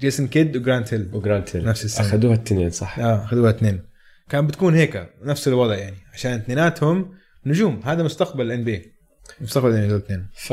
[0.01, 1.11] جيسون كيد وجرانت هيل.
[1.12, 1.64] وجرانت هيل.
[1.64, 2.07] نفس السنة.
[2.07, 2.98] أخذوها التنين صح.
[2.98, 3.82] آه أخذوها اثنين.
[4.28, 7.14] كان بتكون هيك نفس الوضع يعني عشان اثنيناتهم
[7.46, 7.80] نجوم.
[7.84, 8.92] هذا مستقبل ال NB
[9.40, 10.26] مستقبل ال N الاثنين.
[10.34, 10.53] ف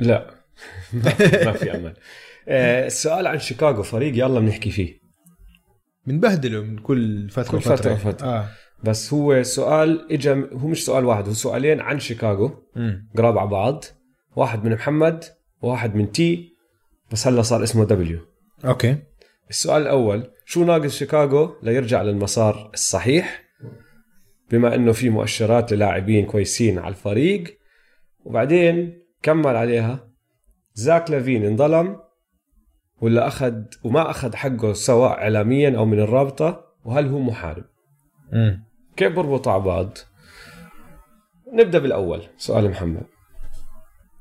[0.00, 0.30] لا.
[1.44, 1.94] ما في أمل.
[2.48, 5.00] آه، السؤال عن شيكاغو فريق يلا بنحكي فيه.
[6.06, 8.26] بنبهدلوا من كل فترة كل فترة وفترة.
[8.26, 8.48] آه.
[8.84, 12.50] بس هو سؤال اجى هو مش سؤال واحد هو سؤالين عن شيكاغو.
[13.16, 13.84] قراب على بعض.
[14.36, 15.24] واحد من محمد
[15.62, 16.51] وواحد من تي
[17.12, 18.18] بس هلا صار اسمه دبليو
[18.64, 18.96] أوكي.
[19.50, 23.42] السؤال الأول شو ناقص شيكاغو ليرجع للمسار الصحيح؟
[24.50, 27.58] بما إنه في مؤشرات للاعبين كويسين على الفريق.
[28.24, 30.08] وبعدين كمل عليها.
[30.74, 31.96] زاك لافين انظلم
[33.00, 33.54] ولا أخذ
[33.84, 37.64] وما أخذ حقه سواء اعلاميا أو من الرابطة وهل هو محارب؟
[38.32, 38.64] امم
[38.96, 39.98] كيف بربطوا على بعض؟
[41.52, 42.22] نبدأ بالأول.
[42.36, 43.02] سؤال محمد.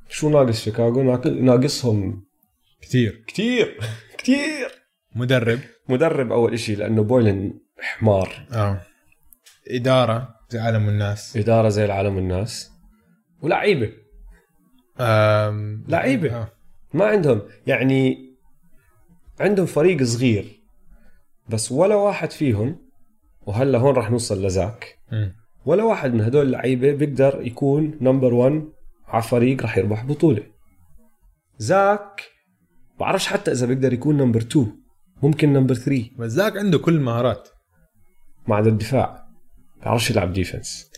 [0.10, 2.24] شو ناقص شيكاغو؟ ناق- ناقصهم
[2.82, 3.80] كثير كتير.
[4.18, 4.72] كتير.
[5.16, 5.60] مدرب.
[5.90, 8.48] مدرب أول إشي لأنه بويلن حمار.
[8.54, 8.82] آه.
[9.68, 11.38] إدارة زي عالم الناس.
[11.38, 12.72] إدارة زي العالم والناس
[13.42, 13.94] ولعيبة.
[15.00, 15.86] آم...
[15.88, 16.36] لعيبة.
[16.36, 16.52] آه.
[16.94, 17.42] ما عندهم.
[17.68, 18.18] يعني
[19.40, 20.62] عندهم فريق صغير
[21.50, 22.92] بس ولا واحد فيهم
[23.42, 24.98] وهلا هون رح نوصل لزاك.
[25.66, 28.64] ولا واحد من هدول اللعيبة بيقدر يكون نمبر 1
[29.08, 30.44] على فريق رح يربح بطولة.
[31.58, 32.22] زاك
[33.02, 34.68] بعرفش حتى إذا بيقدر يكون number 2
[35.24, 37.50] ممكن number 3 بس ذاك عنده كل المهارات.
[38.48, 39.26] مع الدفاع.
[39.86, 40.92] بعرفش يلعب defense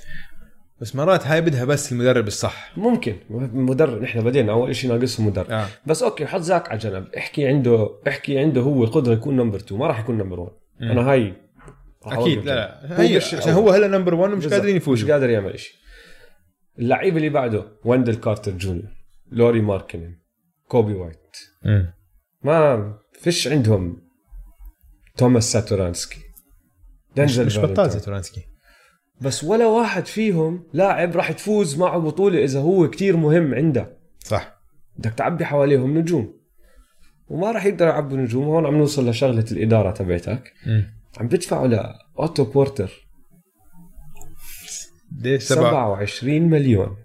[0.81, 2.77] بس مرات هاي بدها بس المدرب الصح.
[2.77, 3.15] ممكن.
[3.29, 4.01] مدرب.
[4.01, 4.51] نحن بدينا.
[4.51, 5.51] أول شيء ناقصه مدرب.
[5.51, 5.67] آه.
[5.85, 9.79] بس أوكي حط زاك على جنب احكي عنده احكي عنده هو القدرة يكون number 2
[9.79, 10.91] ما راح يكون number 1 مم.
[10.91, 11.33] أنا هاي
[12.03, 12.45] أكيد.
[12.45, 12.87] لا.
[12.89, 13.53] لا هي مش عشان.
[13.53, 14.53] هو هلا number 1 مش بالضبط.
[14.53, 15.11] قادرين مش يفوزوا.
[15.13, 15.75] قادر يعمل شيء
[16.79, 18.89] اللعيب اللي بعده ويندل كارتر جونيور
[19.31, 20.15] لوري ماركنن
[20.67, 21.22] كوبي وايت
[21.65, 21.93] مم.
[22.43, 24.01] ما فيش عندهم
[25.17, 26.19] توماس ساتورانسكي.
[27.15, 27.89] دنزل مش بطال فالنتاين.
[27.89, 28.41] ساتورانسكي
[29.21, 33.97] بس ولا واحد فيهم لاعب راح تفوز معه بطولة إذا هو كتير مهم عنده.
[34.19, 34.53] صح.
[34.97, 36.39] بدك تعبي حواليهم نجوم.
[37.27, 38.43] وما راح يقدروا يعبوا نجوم.
[38.45, 40.53] هون عم نوصل لشغلة الإدارة تبعتك.
[41.17, 43.07] عم بدفعوا لأوتو بورتر.
[45.21, 45.95] ليش سبعة.
[46.05, 46.97] 27 مليون.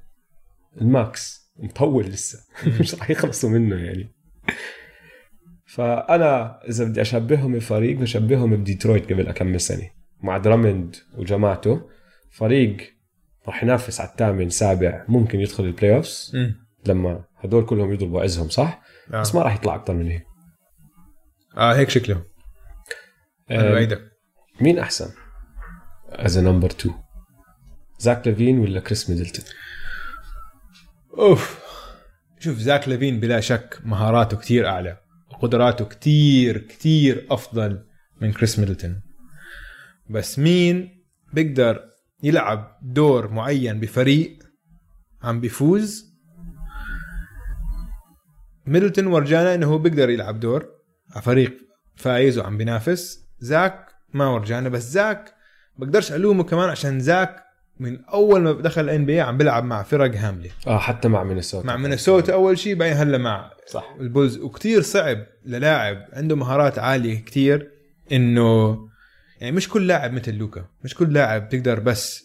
[0.81, 1.53] ال max.
[1.57, 2.39] مطول لسه.
[2.81, 4.15] مش راح يخلصوا منه يعني.
[5.75, 9.91] فانا إذا بدي أشبههم بفريق بشبههم بديترويت قبل كم سنة
[10.21, 11.89] مع درامند وجماعته.
[12.31, 12.77] فريق
[13.47, 16.37] راح ينافس على الثامن سابع ممكن يدخل ال playoffs.
[16.87, 18.83] لما هدول كلهم يضربوا عزهم صح؟
[19.15, 19.21] آه.
[19.21, 20.25] بس ما راح يطلع أكثر من هيك.
[21.57, 22.23] آه هيك شكله
[23.51, 24.01] أنا آه، بعيدك
[24.61, 25.11] مين أحسن؟
[26.09, 26.95] as number 2
[27.99, 29.45] زاك لافين ولا كريس ميدلتون
[31.19, 31.68] أوف.
[32.41, 34.99] شوف زاك لافين بلا شك مهاراته كتير أعلى
[35.31, 37.85] وقدراته كتير كتير أفضل
[38.21, 39.01] من كريس ميدلتون.
[40.11, 41.81] بس مين بيقدر
[42.23, 44.39] يلعب دور معين بفريق
[45.23, 46.09] عم بيفوز؟
[48.67, 50.67] ميدلتون ورجانا إنه هو بيقدر يلعب دور
[51.13, 51.59] على فريق
[51.97, 53.29] فايز وعم بينافس.
[53.41, 55.35] زاك ما ورجانا بس زاك
[55.77, 57.48] بقدرش ألومه كمان عشان زاك
[57.81, 60.51] من أول ما دخل ال NB عم بيلعب مع فرق هاملة.
[60.67, 61.67] آه حتى مع مينيسوتا.
[61.67, 63.95] مع مينيسوتا أول شيء بعدين هلا مع صح.
[64.01, 64.39] البولز.
[64.39, 67.71] وكتير صعب للاعب عنده مهارات عالية كتير
[68.13, 68.79] إنه
[69.41, 70.65] يعني مش كل لاعب مثل لوكا.
[70.85, 72.25] مش كل لاعب تقدر بس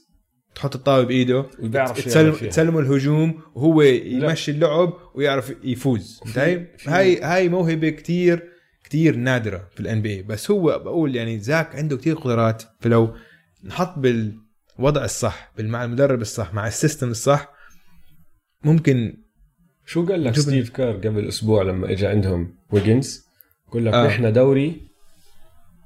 [0.56, 2.34] تحط الطاولة بإيده وبيعرف تسلم.
[2.34, 6.20] تسلمه الهجوم وهو يمشي اللعب ويعرف يفوز.
[6.26, 8.50] في- هاي هاي موهبة كتير
[8.84, 12.64] كتير نادرة في ال NB بس هو بقول يعني زاك عنده كتير قدرات.
[12.80, 13.16] فلو
[13.66, 14.00] نحط
[14.84, 17.48] بالوضع الصح مع المدرب الصح مع ال system الصح.
[18.64, 19.24] ممكن
[19.86, 23.26] شو قال لك ستيف كير قبل أسبوع لما اجى عندهم ويجنز؟
[23.72, 24.08] قال لك آه.
[24.08, 24.82] نحن دوري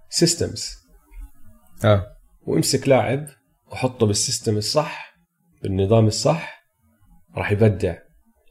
[0.09, 0.75] systems
[1.85, 2.07] آه.
[2.41, 3.27] وامسك لاعب
[3.71, 5.17] وحطه بال system الصح
[5.63, 6.63] بالنظام الصح
[7.35, 7.95] راح يبدع.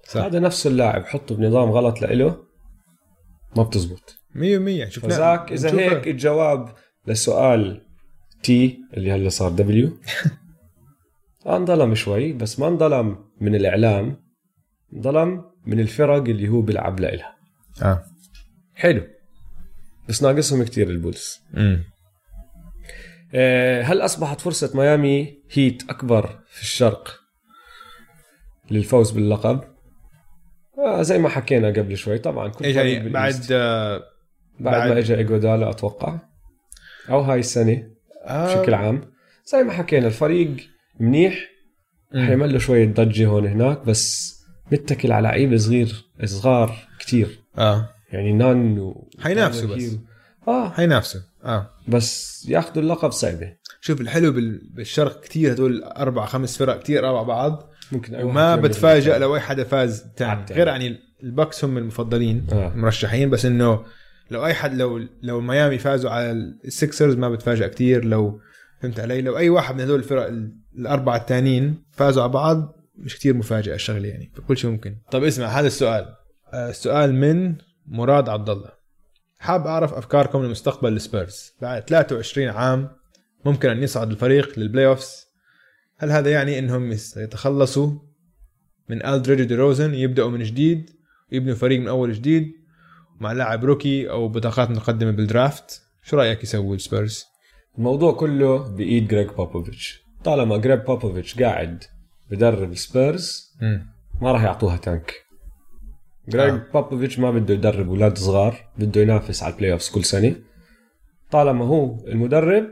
[0.08, 0.20] صح.
[0.20, 2.44] هذا نفس اللاعب حطه بنظام غلط لإله
[3.56, 4.16] ما بتزبط.
[4.34, 5.80] 100% شوف فذاك إذا.
[5.80, 6.74] هيك الجواب
[7.06, 7.85] لسؤال
[8.46, 9.98] T اللي هلا صار W
[11.46, 14.16] انظلم شوي بس ما انظلم من الإعلام
[14.94, 17.36] انظلم من الفرق اللي هو بيلعب لها
[17.82, 18.04] آه.
[18.74, 19.06] حلو.
[20.08, 21.40] بس ناقصهم كتير البولز.
[21.56, 21.84] امم
[23.34, 27.20] آه، هل أصبحت فرصة ميامي هيت أكبر في الشرق
[28.70, 29.60] للفوز باللقب؟
[30.78, 33.40] آه زي ما حكينا قبل شوي طبعا كل يعني بالإيست.
[33.40, 33.98] بعد آه
[34.60, 36.18] بعد, بعد- ما اجى ايجودالا أتوقع.
[37.10, 37.95] أو هاي السنة.
[38.26, 39.00] آه، بشكل عام.
[39.46, 40.56] زي ما حكينا الفريق
[41.00, 41.48] منيح.
[42.12, 44.36] حيعمل له شوية ضجة هون هناك بس
[44.72, 47.38] متكل على لعيبه صغير صغار كتير.
[47.58, 47.88] آه.
[48.12, 49.96] يعني نان و حينافسوا بس.
[50.48, 50.70] آه.
[50.70, 51.20] حينافسوا.
[51.44, 51.70] آه.
[51.88, 53.52] بس ياخذوا اللقب صعبة.
[53.80, 57.70] شوف الحلو بال- بالشرق كتير هدول أربع خمس فرق كتير أربع بعض.
[57.92, 59.18] ممكن وما بتفاجئ.
[59.18, 60.44] لو أي حدا فاز تاني.
[60.50, 60.96] غير يعني.
[61.22, 62.72] البكس هم المفضلين آه.
[62.76, 63.84] مرشحين بس إنه
[64.30, 66.30] لو أي حد لو لو ميامي فازوا على
[66.64, 68.04] السكسرز ما بتفاجئ كتير.
[68.04, 68.40] لو
[68.82, 73.16] فهمت علي؟ لو أي واحد من هدول الفرق ال- الأربعة الثانيين فازوا على بعض مش
[73.16, 74.32] كتير مفاجئه الشغلة يعني.
[74.34, 74.96] فكل شيء ممكن.
[75.10, 76.06] طب اسمع هذا السؤال.
[76.52, 77.54] آه، السؤال من
[77.86, 78.70] مراد عبد الله
[79.38, 81.52] حاب أعرف أفكاركم لمستقبل السبيرز.
[81.62, 82.88] بعد 23 عام
[83.44, 85.26] ممكن أن يصعد الفريق لل playoffs
[85.98, 87.90] هل هذا يعني إنهم يتخلصوا
[88.88, 90.90] من الدريدج ديروزن يبدأوا من جديد
[91.32, 92.52] ويبنوا فريق من أول جديد؟
[93.20, 95.82] مع لاعب rookie أو بطاقات متقدمة بال draft.
[96.02, 97.24] شو رأيك يسوي السبيرز؟
[97.78, 100.02] الموضوع كله بإيد جريج بوبوفيتش.
[100.24, 101.84] طالما جريج بوبوفيتش قاعد
[102.30, 103.56] بدرب السبيرز
[104.22, 105.14] ما راح يعطوها tank.
[106.28, 106.66] جريج آه.
[106.74, 110.34] بابوفيتش ما بده يدرب أولاد صغار بده ينافس على ال playoffs كل سنة.
[111.30, 112.64] طالما هو المدرب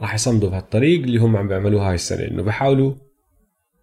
[0.00, 2.94] راح يصمدوا بهالطريق اللي هم عم بيعملوها هاي السنة إنه بحاولوا.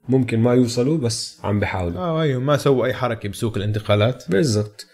[0.09, 1.99] ممكن ما يوصلوا بس عم بحاولوا.
[1.99, 4.31] آه أيوه ما سووا أي حركة بسوق الانتقالات.
[4.31, 4.87] بالضبط.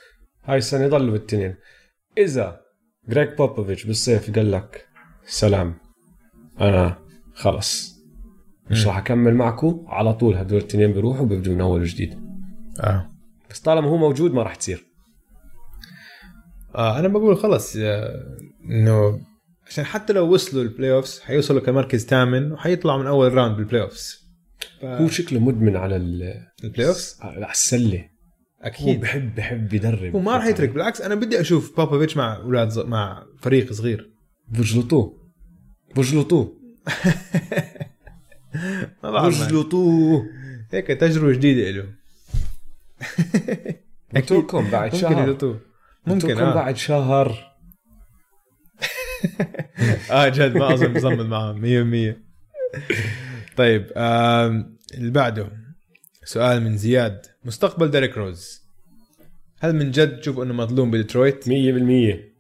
[0.44, 1.56] هاي السنة ضلوا بالتنين.
[2.18, 2.62] إذا
[3.10, 4.86] جريج بوبوفيتش بالصيف قال لك
[5.26, 5.76] سلام
[6.62, 6.98] أنا
[7.34, 7.96] خلص
[8.72, 8.88] مش.
[8.88, 12.20] راح أكمل معكم على طول هدول الاثنين بيروحوا بيبدوا من اول وجديد
[12.80, 13.10] آه.
[13.50, 14.86] بس طالما هو موجود ما راح تصير.
[16.76, 19.20] آه أنا بقول خلص آه، إنه
[19.68, 24.16] عشان حتى لو وصلوا ال playoffs حيوصلوا كمركز ثامن وحيطلعوا من أول round بال playoffs
[24.82, 24.86] ف...
[24.86, 28.06] هو شكله مدمن على ال- ال playoffs على السلة.
[28.62, 29.02] أكيد.
[29.02, 30.16] بحب بحب يدرب.
[30.16, 32.80] هو ما راح يترك بالعكس أنا بدي أشوف بابوفيتش مع أولاد ز...
[32.80, 34.12] مع فريق صغير.
[34.48, 35.18] بجلطوه
[35.98, 36.54] بجلطوه
[39.04, 39.46] ما بعرف.
[39.48, 40.26] بجلطوه
[40.72, 41.86] هيك تجربة جديدة له
[44.16, 45.28] قلت لكم بعد ممكن شهر.
[45.30, 45.60] يلطوه
[46.08, 46.54] قلت ممكن آه.
[46.56, 47.38] بعد شهر.
[50.12, 51.62] آه جد ما أظن مصمد معهم
[52.14, 52.16] 100%
[53.58, 55.50] طيب آم، اللي بعده.
[56.24, 57.26] سؤال من زياد.
[57.46, 58.62] مستقبل ديريك روز.
[59.60, 61.50] هل من جد تشوف إنه مظلوم بديترويت؟ 100% 100%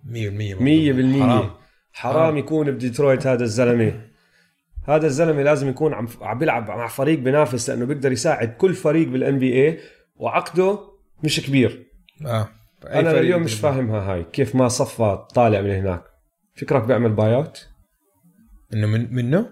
[0.06, 1.22] 100% مظلوم.
[1.22, 1.52] حرام.
[1.94, 4.02] حرام يكون بديترويت هذا الزلمة.
[4.88, 9.08] هذا الزلمة لازم يكون عم عم بيلعب مع فريق بينافس لأنه بيقدر يساعد كل فريق
[9.08, 9.80] بال NBA
[10.16, 10.80] وعقده
[11.24, 11.88] مش كبير.
[12.26, 12.50] آه.
[12.88, 14.24] أنا اليوم مش فاهمها هاي.
[14.24, 16.04] كيف ما صفى طالع من هناك.
[16.56, 17.68] فكرك بيعمل buyout
[18.74, 19.50] إنه من منه؟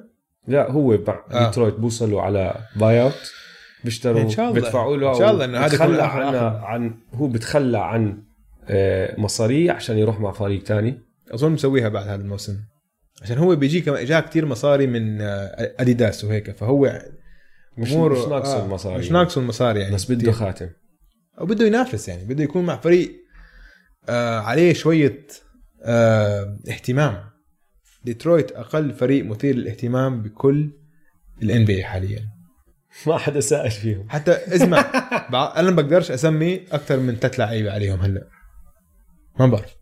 [0.48, 0.94] لا هو.
[0.94, 1.46] آه.
[1.46, 3.32] ديترويت بوصلوا على buyout
[3.84, 4.62] بيشتروا إن شاء الله.
[4.62, 8.24] بيدفعوا له إن شاء الله إنه هذا بتخلى عن, عن هو بتخلى عن
[8.70, 11.00] آه، مصاري عشان يروح مع فريق تاني.
[11.32, 12.58] أظن مسويها بعد هذا الموسم.
[13.22, 17.02] عشان هو بيجي كمان جاء كثير مصاري من آه، أديداس وهيك فهو
[17.78, 20.32] مش مش ناقصه آه، المصاري مش ناقصه المصاري يعني بس بده.
[20.32, 20.70] خاتم.
[21.40, 23.12] أو بده ينافس يعني بده يكون مع فريق
[24.10, 25.28] آه عليه شوية
[25.84, 27.24] آه اهتمام.
[28.04, 30.72] ديترويت أقل فريق مثير للاهتمام بكل
[31.42, 32.39] ال NBA حاليا.
[33.08, 34.10] ما حدا سائل فيهم.
[34.10, 34.82] حتى اسمع
[35.32, 38.28] بع- أنا ما بقدرش أسمي أكثر من ثلاث لعيبة عليهم هلأ.
[39.40, 39.76] ما بعرف.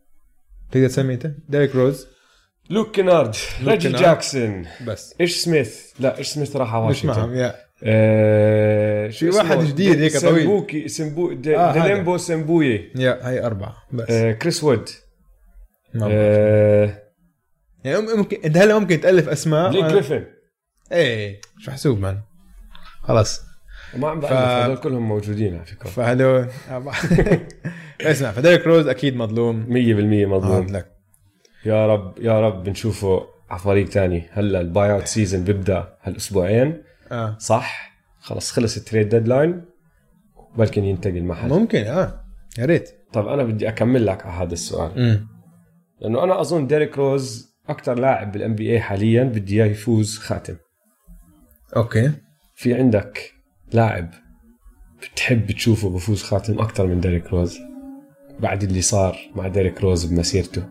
[0.71, 2.07] تقدر تسمي أنت؟ ديريك روز.
[2.69, 3.89] لوك كينارد لوك ريجي.
[3.91, 4.65] جاكسون.
[4.85, 5.15] بس.
[5.21, 7.37] إيش سميث؟ لا إيش سميث راح على مش معهم واشنطن.
[7.37, 7.55] yeah.
[7.83, 10.41] آه في واحد؟ جديد هيك طويل.
[10.41, 11.73] سمبوكي سمبو دي آه،.
[11.73, 13.75] ديليمبو سمبوي yeah هاي أربعة.
[13.91, 14.11] بس.
[14.11, 14.89] آه كريس وود.
[15.93, 16.13] ما بعرف.
[16.15, 17.03] آه
[17.83, 19.71] يعني ممكن إنت هلأ ممكن تألف أسماء.
[19.71, 20.25] بليك جريفن
[20.91, 22.21] إيه مش محسوب man؟
[23.07, 23.41] خلص
[23.97, 25.87] ما عم ف- هذول كلهم موجودين على فكرة.
[25.89, 26.47] 100% فهدول
[28.01, 29.65] اسمع فديريك روز أكيد مظلوم.
[30.25, 30.67] مظلوم.
[30.67, 30.91] آه، لك.
[31.65, 34.23] يا رب يا رب بنشوفه على فريق تاني.
[34.31, 36.83] هلا ال buyout season بيبدأ هالأسبوعين.
[37.11, 37.37] آه.
[37.39, 39.61] صح؟ خلص خلص ال trade deadline.
[40.57, 41.49] بلكن ينتقل محل.
[41.49, 42.21] ممكن آه.
[42.57, 42.89] يا ريت.
[43.13, 44.91] طب أنا بدي أكمل لك على هذا السؤال.
[44.97, 45.27] امم
[46.01, 50.55] لأنه أنا أظن ديريك روز أكثر لاعب بال NBA حاليا بدي إياه يفوز خاتم.
[51.75, 52.11] okay.
[52.57, 53.33] في عندك
[53.73, 54.13] لاعب
[55.01, 57.57] بتحب تشوفه بفوز خاتم أكثر من ديريك روز؟
[58.39, 60.63] بعد اللي صار مع ديريك روز بمسيرته.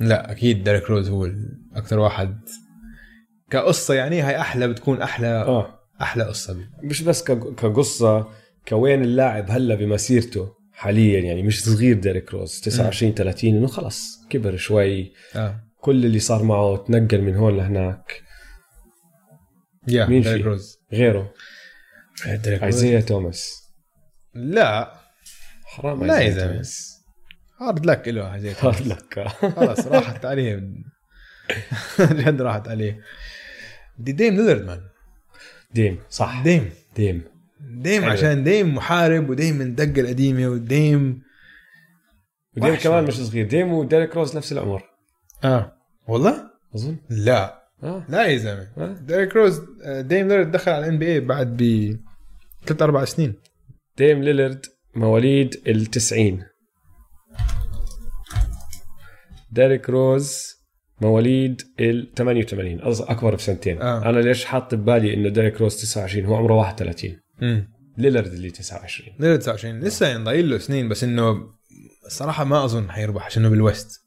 [0.00, 1.30] لا أكيد ديريك روز هو
[1.74, 2.38] أكثر واحد
[3.50, 5.78] كقصة يعني هاي أحلى بتكون أحلى آه.
[6.00, 6.66] أحلى قصة بي.
[6.82, 7.22] مش بس
[7.56, 8.28] كقصة
[8.68, 14.56] كوين اللاعب هلا بمسيرته حاليا يعني مش صغير ديريك روز 29 30 إنه خلص كبر
[14.56, 15.12] شوي.
[15.36, 15.60] آه.
[15.80, 18.22] كل اللي صار معه تنقل من هون لهناك.
[19.88, 20.81] yeah مين ديريك؟ روز.
[20.92, 21.34] غيره.
[22.46, 23.62] ايزيا توماس.
[24.34, 24.94] لا.
[25.64, 26.46] حرام لا يا.
[26.46, 27.02] توماس.
[27.60, 30.72] hard luck له hard luck خلص راحت عليه.
[32.00, 33.00] جد راحت عليه.
[33.98, 34.80] دي ديم ليلرد man
[35.74, 36.42] ديم صح.
[36.42, 36.70] ديم.
[36.96, 37.22] ديم.
[37.60, 38.12] ديم حلو.
[38.12, 41.22] عشان ديم محارب وديم من الدقه القديمة وديم
[42.56, 43.04] وديم كمان.
[43.04, 43.46] مش صغير.
[43.46, 44.82] ديم وديريك روز نفس العمر.
[45.44, 45.76] آه.
[46.06, 46.96] والله؟ أظن.
[47.10, 47.61] لا.
[47.82, 48.68] لا يا زلمة.
[48.78, 48.92] آه.
[49.00, 51.62] ديريك روز آه، ديم ليلرد دخل على ال NBA بعد ب
[52.66, 53.34] ثلاث أربع سنين.
[53.98, 54.66] ديم ليلرد
[54.96, 56.44] مواليد ال 90
[59.52, 60.46] ديريك روز
[61.00, 63.82] مواليد ال 88 قصدي أكبر بسنتين.
[63.82, 64.08] آه.
[64.10, 67.68] أنا ليش حاط ببالي إنه ديريك روز 29 هو عمره 31 امم
[67.98, 71.36] ليلرد اللي 29 ليلرد 29 لسه يعني ضايل له سنين بس إنه
[72.06, 74.00] الصراحه ما أظن حيربح عشانه بال West.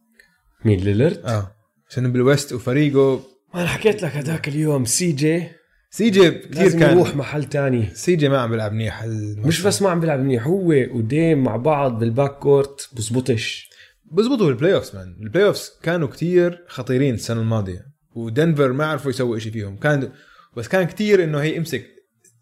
[0.65, 1.51] مين ليلرد؟ آه.
[1.89, 3.21] عشانه بال West وفريقه
[3.55, 5.43] أنا حكيت لك هذاك اليوم سي جي.
[5.89, 6.97] سي جي كثير لازم كان.
[6.97, 7.85] يروح محل تاني.
[7.93, 9.03] سي جي ما عم بيلعب منيح.
[9.37, 13.69] مش بس ما عم بيلعب منيح هو وديم مع بعض بال backcourt بزبطش.
[14.11, 17.85] بزبطوا بالبلاي اوفز مان البلاي اوفز كانوا كتير خطيرين السنة الماضية
[18.15, 19.77] ودنفر ما عرفوا يسووا شيء فيهم.
[19.77, 20.11] كان
[20.57, 21.85] بس كان كتير إنه هي امسك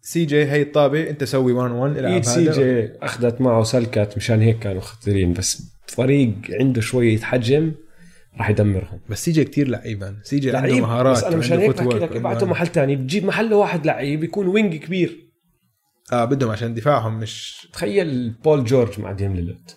[0.02, 2.52] سي جي هي الطابة أنت سوي 1 1 العب سي هذا.
[2.52, 7.72] جي أخذت معه سلكت مشان هيك كانوا خطيرين بس فريق عنده شوية حجم.
[8.38, 9.00] راح يدمرهم.
[9.08, 10.82] بس سي جي كثير لعيبان سي جي عنده لعيب.
[10.82, 12.96] مهارات بس أنا مشان هيك بحكي لك ابعته محل تاني.
[12.96, 15.24] بتجيب محله واحد لعيب يكون wing كبير.
[16.12, 19.70] آه بدهم عشان دفاعهم مش تخيل بول جورج مع ديم ليلرد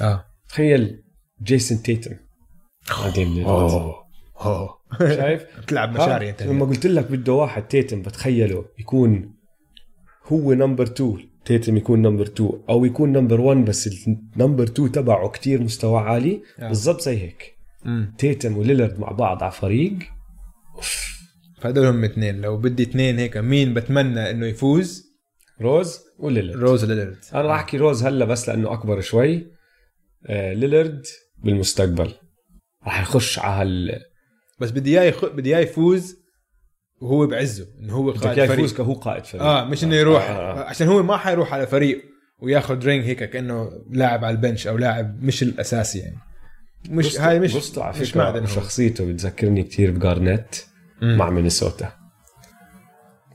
[0.00, 0.24] آه.
[0.48, 1.02] تخيل
[1.42, 2.16] جيسون تيتم
[2.90, 4.78] مع ديم ليلرد أوه.
[4.98, 9.34] شايف؟ بتلعب مشاري انت لما قلت لك بده واحد تيتم بتخيله يكون
[10.24, 14.92] هو number 2 تيتم يكون number 2 أو يكون number 1 بس ال number 2
[14.92, 16.42] تبعه كتير مستوى عالي.
[16.58, 16.68] آه.
[16.68, 17.57] بالضبط زي هيك.
[18.18, 19.98] تيتم وليلارد مع بعض على فريق.
[20.76, 21.18] أوف.
[21.60, 22.40] فهدول هم اثنين.
[22.40, 25.08] لو بدي اثنين هيك مين بتمنى إنه يفوز؟
[25.60, 26.56] روز وليلارد.
[26.56, 29.46] روز ليلارد أنا راح أحكي روز هلا بس لأنه أكبر شوي.
[30.26, 31.06] آه ليلارد
[31.44, 32.12] بالمستقبل.
[32.84, 34.00] راح يخش على هال
[34.60, 35.24] بس بدي إياه يخ...
[35.24, 36.16] بدي إياه يفوز
[37.00, 39.42] وهو بعزه إنه هو قائد فريق يفوز كهو قائد فريق.
[39.42, 40.30] آه مش إنه يروح.
[40.30, 40.64] آه، آه، آه.
[40.64, 42.04] عشان هو ما حيروح على فريق
[42.38, 46.16] وياخذ ring هيك كأنه لاعب على ال bench أو لاعب مش الأساسي يعني.
[46.90, 48.46] مش هاي مش على مش معدن.
[48.46, 50.56] شخصيته بتذكرني كتير بجارنيت.
[51.02, 51.92] مع مينيسوتا.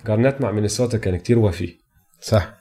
[0.07, 1.77] جارنيت مع مينيسوتا كان كتير وفي.
[2.21, 2.53] صح.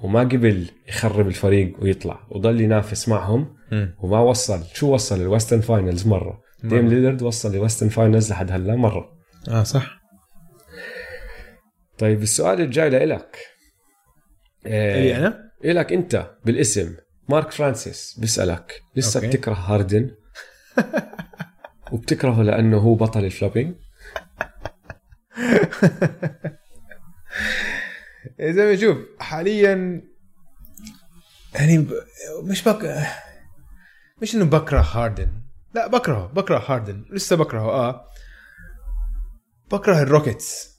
[0.00, 3.56] وما قبل يخرب الفريق ويطلع وضل ينافس معهم.
[3.72, 3.94] مم.
[3.98, 4.64] وما وصل.
[4.74, 6.40] شو وصل؟ ال Western Finals مرة.
[6.64, 9.12] ديم ليلارد وصل ال Western Finals لحد هلا مرة.
[9.48, 10.00] آه صح.
[11.98, 13.36] طيب السؤال الجاي لإلك.
[14.66, 16.96] إلي إيه أنا؟ إلك أنت بالاسم.
[17.28, 19.28] مارك فرانسيس بيسألك لسه أوكي.
[19.28, 20.10] بتكره هاردن؟
[21.92, 23.74] وبتكرهه لأنه هو بطل ال flopping
[28.40, 30.02] زي ما شوف حاليا
[31.54, 31.90] يعني ب...
[32.42, 33.06] مش بك
[34.22, 35.28] مش إنه بكره هاردن.
[35.74, 37.04] لا بكرهه بكره هاردن.
[37.10, 38.04] لسه بكرهه آه.
[39.72, 40.74] بكره الروكيتس.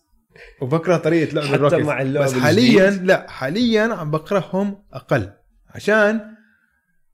[0.62, 1.86] وبكره طريقة لعب حتى الروكيتس.
[1.86, 5.34] مع اللعب بس حاليا؟ لا حاليا عم بكرههم أقل.
[5.70, 6.35] عشان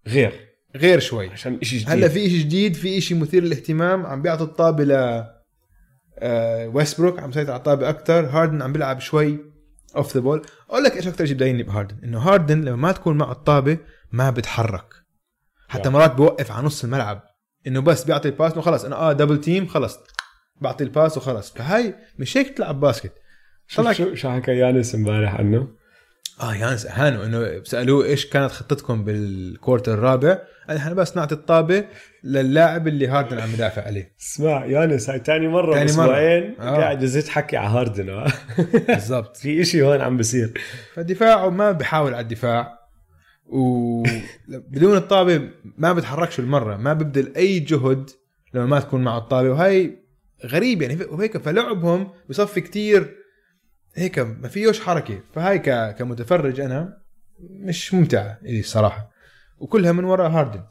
[0.08, 0.52] غير.
[0.76, 1.30] غير شوي.
[1.30, 1.90] عشان إشي جديد.
[1.90, 4.92] هلا في شيء جديد في شيء مثير للاهتمام عم بيعطي الطابه ل
[6.20, 9.40] آه، ويستبروك عم يسيطر على الطابه أكثر هاردن عم بيلعب شوي
[9.96, 11.96] off the ball أقول لك إيش أكثر شيء بضايقني بهاردن.
[12.04, 13.78] إنه هاردن لما ما تكون معه الطابة
[14.12, 14.94] ما بتحرك.
[15.68, 15.90] حتى.
[15.90, 17.24] مرات بوقف على نص الملعب.
[17.68, 20.00] إنه بس بيعطي ال pass إنه خلص أنا آه double team خلص.
[20.62, 21.52] بعطي ال pass وخلص.
[21.52, 23.14] فهاي مش هيك تلعب باسكت.
[23.76, 25.68] طلع شو شو حكى يانس امبارح عنه؟
[26.40, 31.36] آه يانس اهانه إنه سألوه إيش كانت خطتكم بال quarter الرابع قال إحنا بس نعطي
[31.36, 31.86] الطابة
[32.24, 35.86] للاعب اللي هاردن عم يدافع عليه اسمع يانس هاي تاني مرة تاني.
[35.86, 36.78] أسبوعين آه.
[36.78, 38.28] قاعد يزيد حكي على هاردن آه.
[38.88, 40.54] بالضبط في إشي هون عم بصير
[40.94, 42.82] فدفاعه ما بحاول على الدفاع
[43.46, 45.42] وبدون الطابة
[45.78, 48.10] ما بتحركش بالمرة ما ببذل أي جهد
[48.54, 49.92] لما ما تكون معه الطابة وهي
[50.46, 53.21] غريب يعني وهيك فلعبهم بصفي كتير
[53.96, 55.20] هيك ما فيهوش حركة.
[55.34, 55.60] فهاي
[55.94, 56.98] كمتفرج أنا
[57.50, 59.12] مش ممتعة لي الصراحه
[59.60, 60.64] وكلها من وراء هاردن.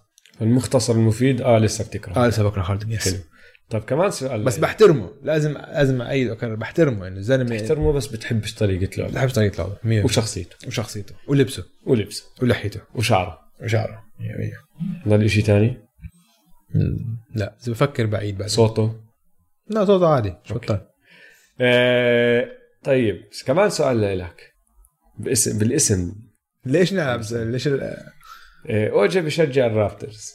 [0.42, 3.22] المختصر المفيد آه لسه بتكره آه لسه بكره هاردن yes حلو.
[3.70, 4.44] طيب كمان سؤال.
[4.44, 5.10] بس بحترمه.
[5.22, 6.54] لازم لازم أعيد وأكرر.
[6.54, 7.08] بحترمه.
[7.08, 9.14] انه الزلمه بحترمه بس بتحبش طريقة لعبه.
[9.14, 10.02] بحب طريقة لعبه.
[10.02, 10.56] 100% وشخصيته.
[10.66, 11.14] وشخصيته.
[11.28, 11.64] ولبسه.
[11.86, 12.24] ولبسه.
[12.42, 12.80] ولحيته.
[12.94, 13.38] وشعره.
[13.62, 14.04] وشعره.
[15.04, 15.76] 100% ضل إشي تاني؟
[17.34, 17.56] لا.
[17.62, 19.00] اذا بفكر بعيد بعد صوته؟
[19.68, 20.34] لا صوته عادي.
[20.44, 20.80] شطان
[21.60, 24.52] آه طيب كمان سؤال لك
[25.18, 26.12] باسم بالاسم.
[26.66, 27.96] ليش نلعب ليش ال-
[28.70, 30.30] آه اوجا بشجع الرابترز.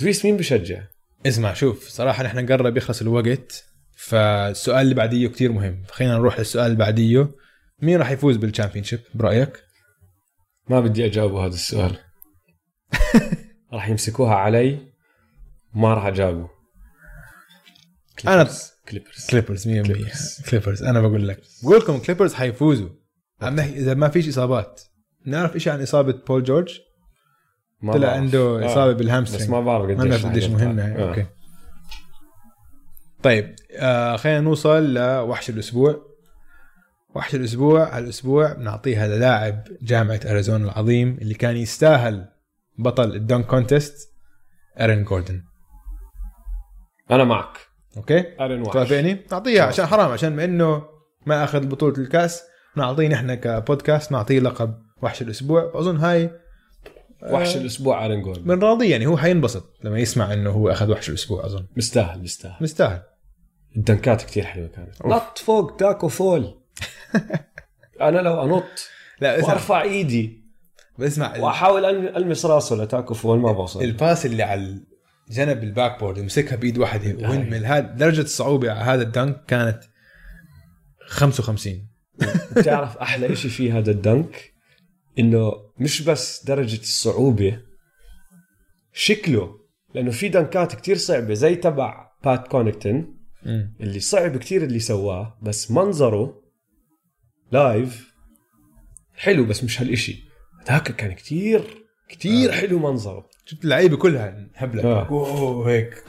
[0.00, 0.82] دويس مين بشجع؟
[1.26, 3.64] اسمع شوف صراحة نحن قرب يخلص الوقت
[3.96, 5.82] فالسؤال اللي بعديه كتير مهم.
[5.90, 7.28] خلينا نروح للسؤال اللي بعديه.
[7.82, 9.62] مين راح يفوز بال championship برأيك؟
[10.68, 11.98] ما بدي اجاوبه هذا السؤال.
[13.72, 14.92] راح يمسكوها علي
[15.74, 16.48] ما راح أجاوبه.
[18.20, 18.50] أنا-
[18.90, 20.50] Clippers Clippers 100% Clippers.
[20.50, 21.40] Clippers أنا بقول لك.
[21.62, 22.88] بقول لكم Clippers حيفوزوا.
[23.42, 24.80] عم نحكي إذا ما فيش إصابات.
[25.26, 26.80] نعرف إيش عن إصابة بول جورج
[27.82, 28.16] ما طلع بعرف.
[28.22, 28.66] عنده آه.
[28.66, 30.56] إصابة بس بال hamstring ما بعرف ما نعرف رح قديش يرجع.
[30.56, 31.08] مهمة هي آه.
[31.08, 31.26] أوكي.
[33.22, 36.10] طيب آه خلينا نوصل لوحش الأسبوع.
[37.14, 42.28] وحش الأسبوع هالأسبوع بنعطيها للاعب جامعة أريزونا العظيم اللي كان يستاهل
[42.78, 44.12] بطل ال dunk contest
[44.80, 45.42] ارن جوردن.
[47.10, 47.58] أنا معك.
[48.00, 50.82] أوكي؟ ارن وحش توافقني؟ نعطيها عشان حرام عشان ما إنه
[51.26, 52.42] ما أخذ بطولة الكأس.
[52.76, 55.72] نعطيه نحن كبودكاست نعطيه لقب وحش الأسبوع.
[55.74, 56.30] اظن هاي
[57.22, 58.46] وحش الأسبوع ارن جوردن.
[58.46, 61.66] من راضي يعني هو حينبسط لما يسمع إنه هو أخذ وحش الأسبوع أظن.
[61.76, 62.56] مستاهل مستاهل.
[62.60, 63.02] مستاهل.
[63.76, 65.06] ال dunkات كتير حلوة كانت.
[65.06, 66.60] نط فوق تاكو فول
[68.00, 68.88] أنا لو أنط
[69.20, 69.48] لا اسمع.
[69.48, 70.44] وأرفع إيدي
[71.00, 71.84] اسمع وأحاول
[72.16, 73.82] ألمس راسه لتاكو فول ما بوصل.
[73.82, 74.89] ال pass اللي على
[75.30, 79.44] جنب الباك بورد يمسكها بإيد واحدة وين من هذا درجة الصعوبة على هذا ال dunk
[79.44, 79.80] كانت
[81.06, 81.86] 55
[82.56, 84.52] بتعرف أحلى إشي في هذا ال dunk؟
[85.18, 87.62] إنه مش بس درجة الصعوبة
[88.92, 89.60] شكله
[89.94, 93.14] لأنه في dunkات كتير صعبة زي تبع بات كوناتن.
[93.80, 96.42] اللي صعب كتير اللي سواه بس منظره
[97.52, 98.14] live
[99.14, 100.24] حلو بس مش هالإشي.
[100.68, 102.54] هذاك كان كتير كتير آه.
[102.54, 103.29] حلو منظره.
[103.50, 104.84] شفت اللعيبة كلها هبلة.
[104.84, 105.08] آه.
[105.08, 106.04] أوه هيك.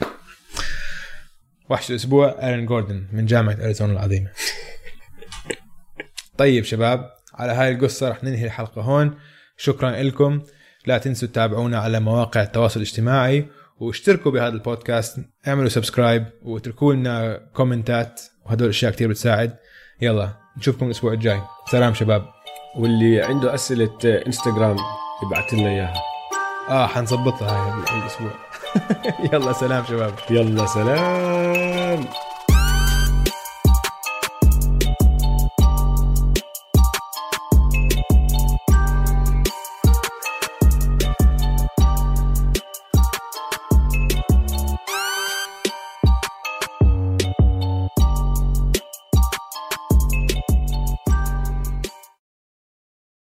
[1.70, 4.30] وحش الأسبوع ارن جوردن من جامعة اريزونا العظيمة.
[6.38, 9.14] طيب شباب على هاي القصة رح ننهي الحلقة هون.
[9.56, 10.42] شكرا لكم.
[10.86, 13.46] لا تنسوا تتابعونا على مواقع التواصل الاجتماعي
[13.80, 15.18] واشتركوا بهذا البودكاست
[15.48, 19.56] اعملوا subscribe واتركوا لنا commentات وهدول الاشياء كتير بتساعد.
[20.00, 21.40] يلا نشوفكم الأسبوع الجاي.
[21.70, 22.24] سلام شباب.
[22.76, 24.76] واللي عنده أسئلة انستغرام
[25.22, 26.11] يبعث لنا إياها.
[26.68, 28.30] آه حنظبطها هاي الأسبوع.
[29.32, 30.14] يلا سلام شباب.
[30.30, 32.04] يلا سلام.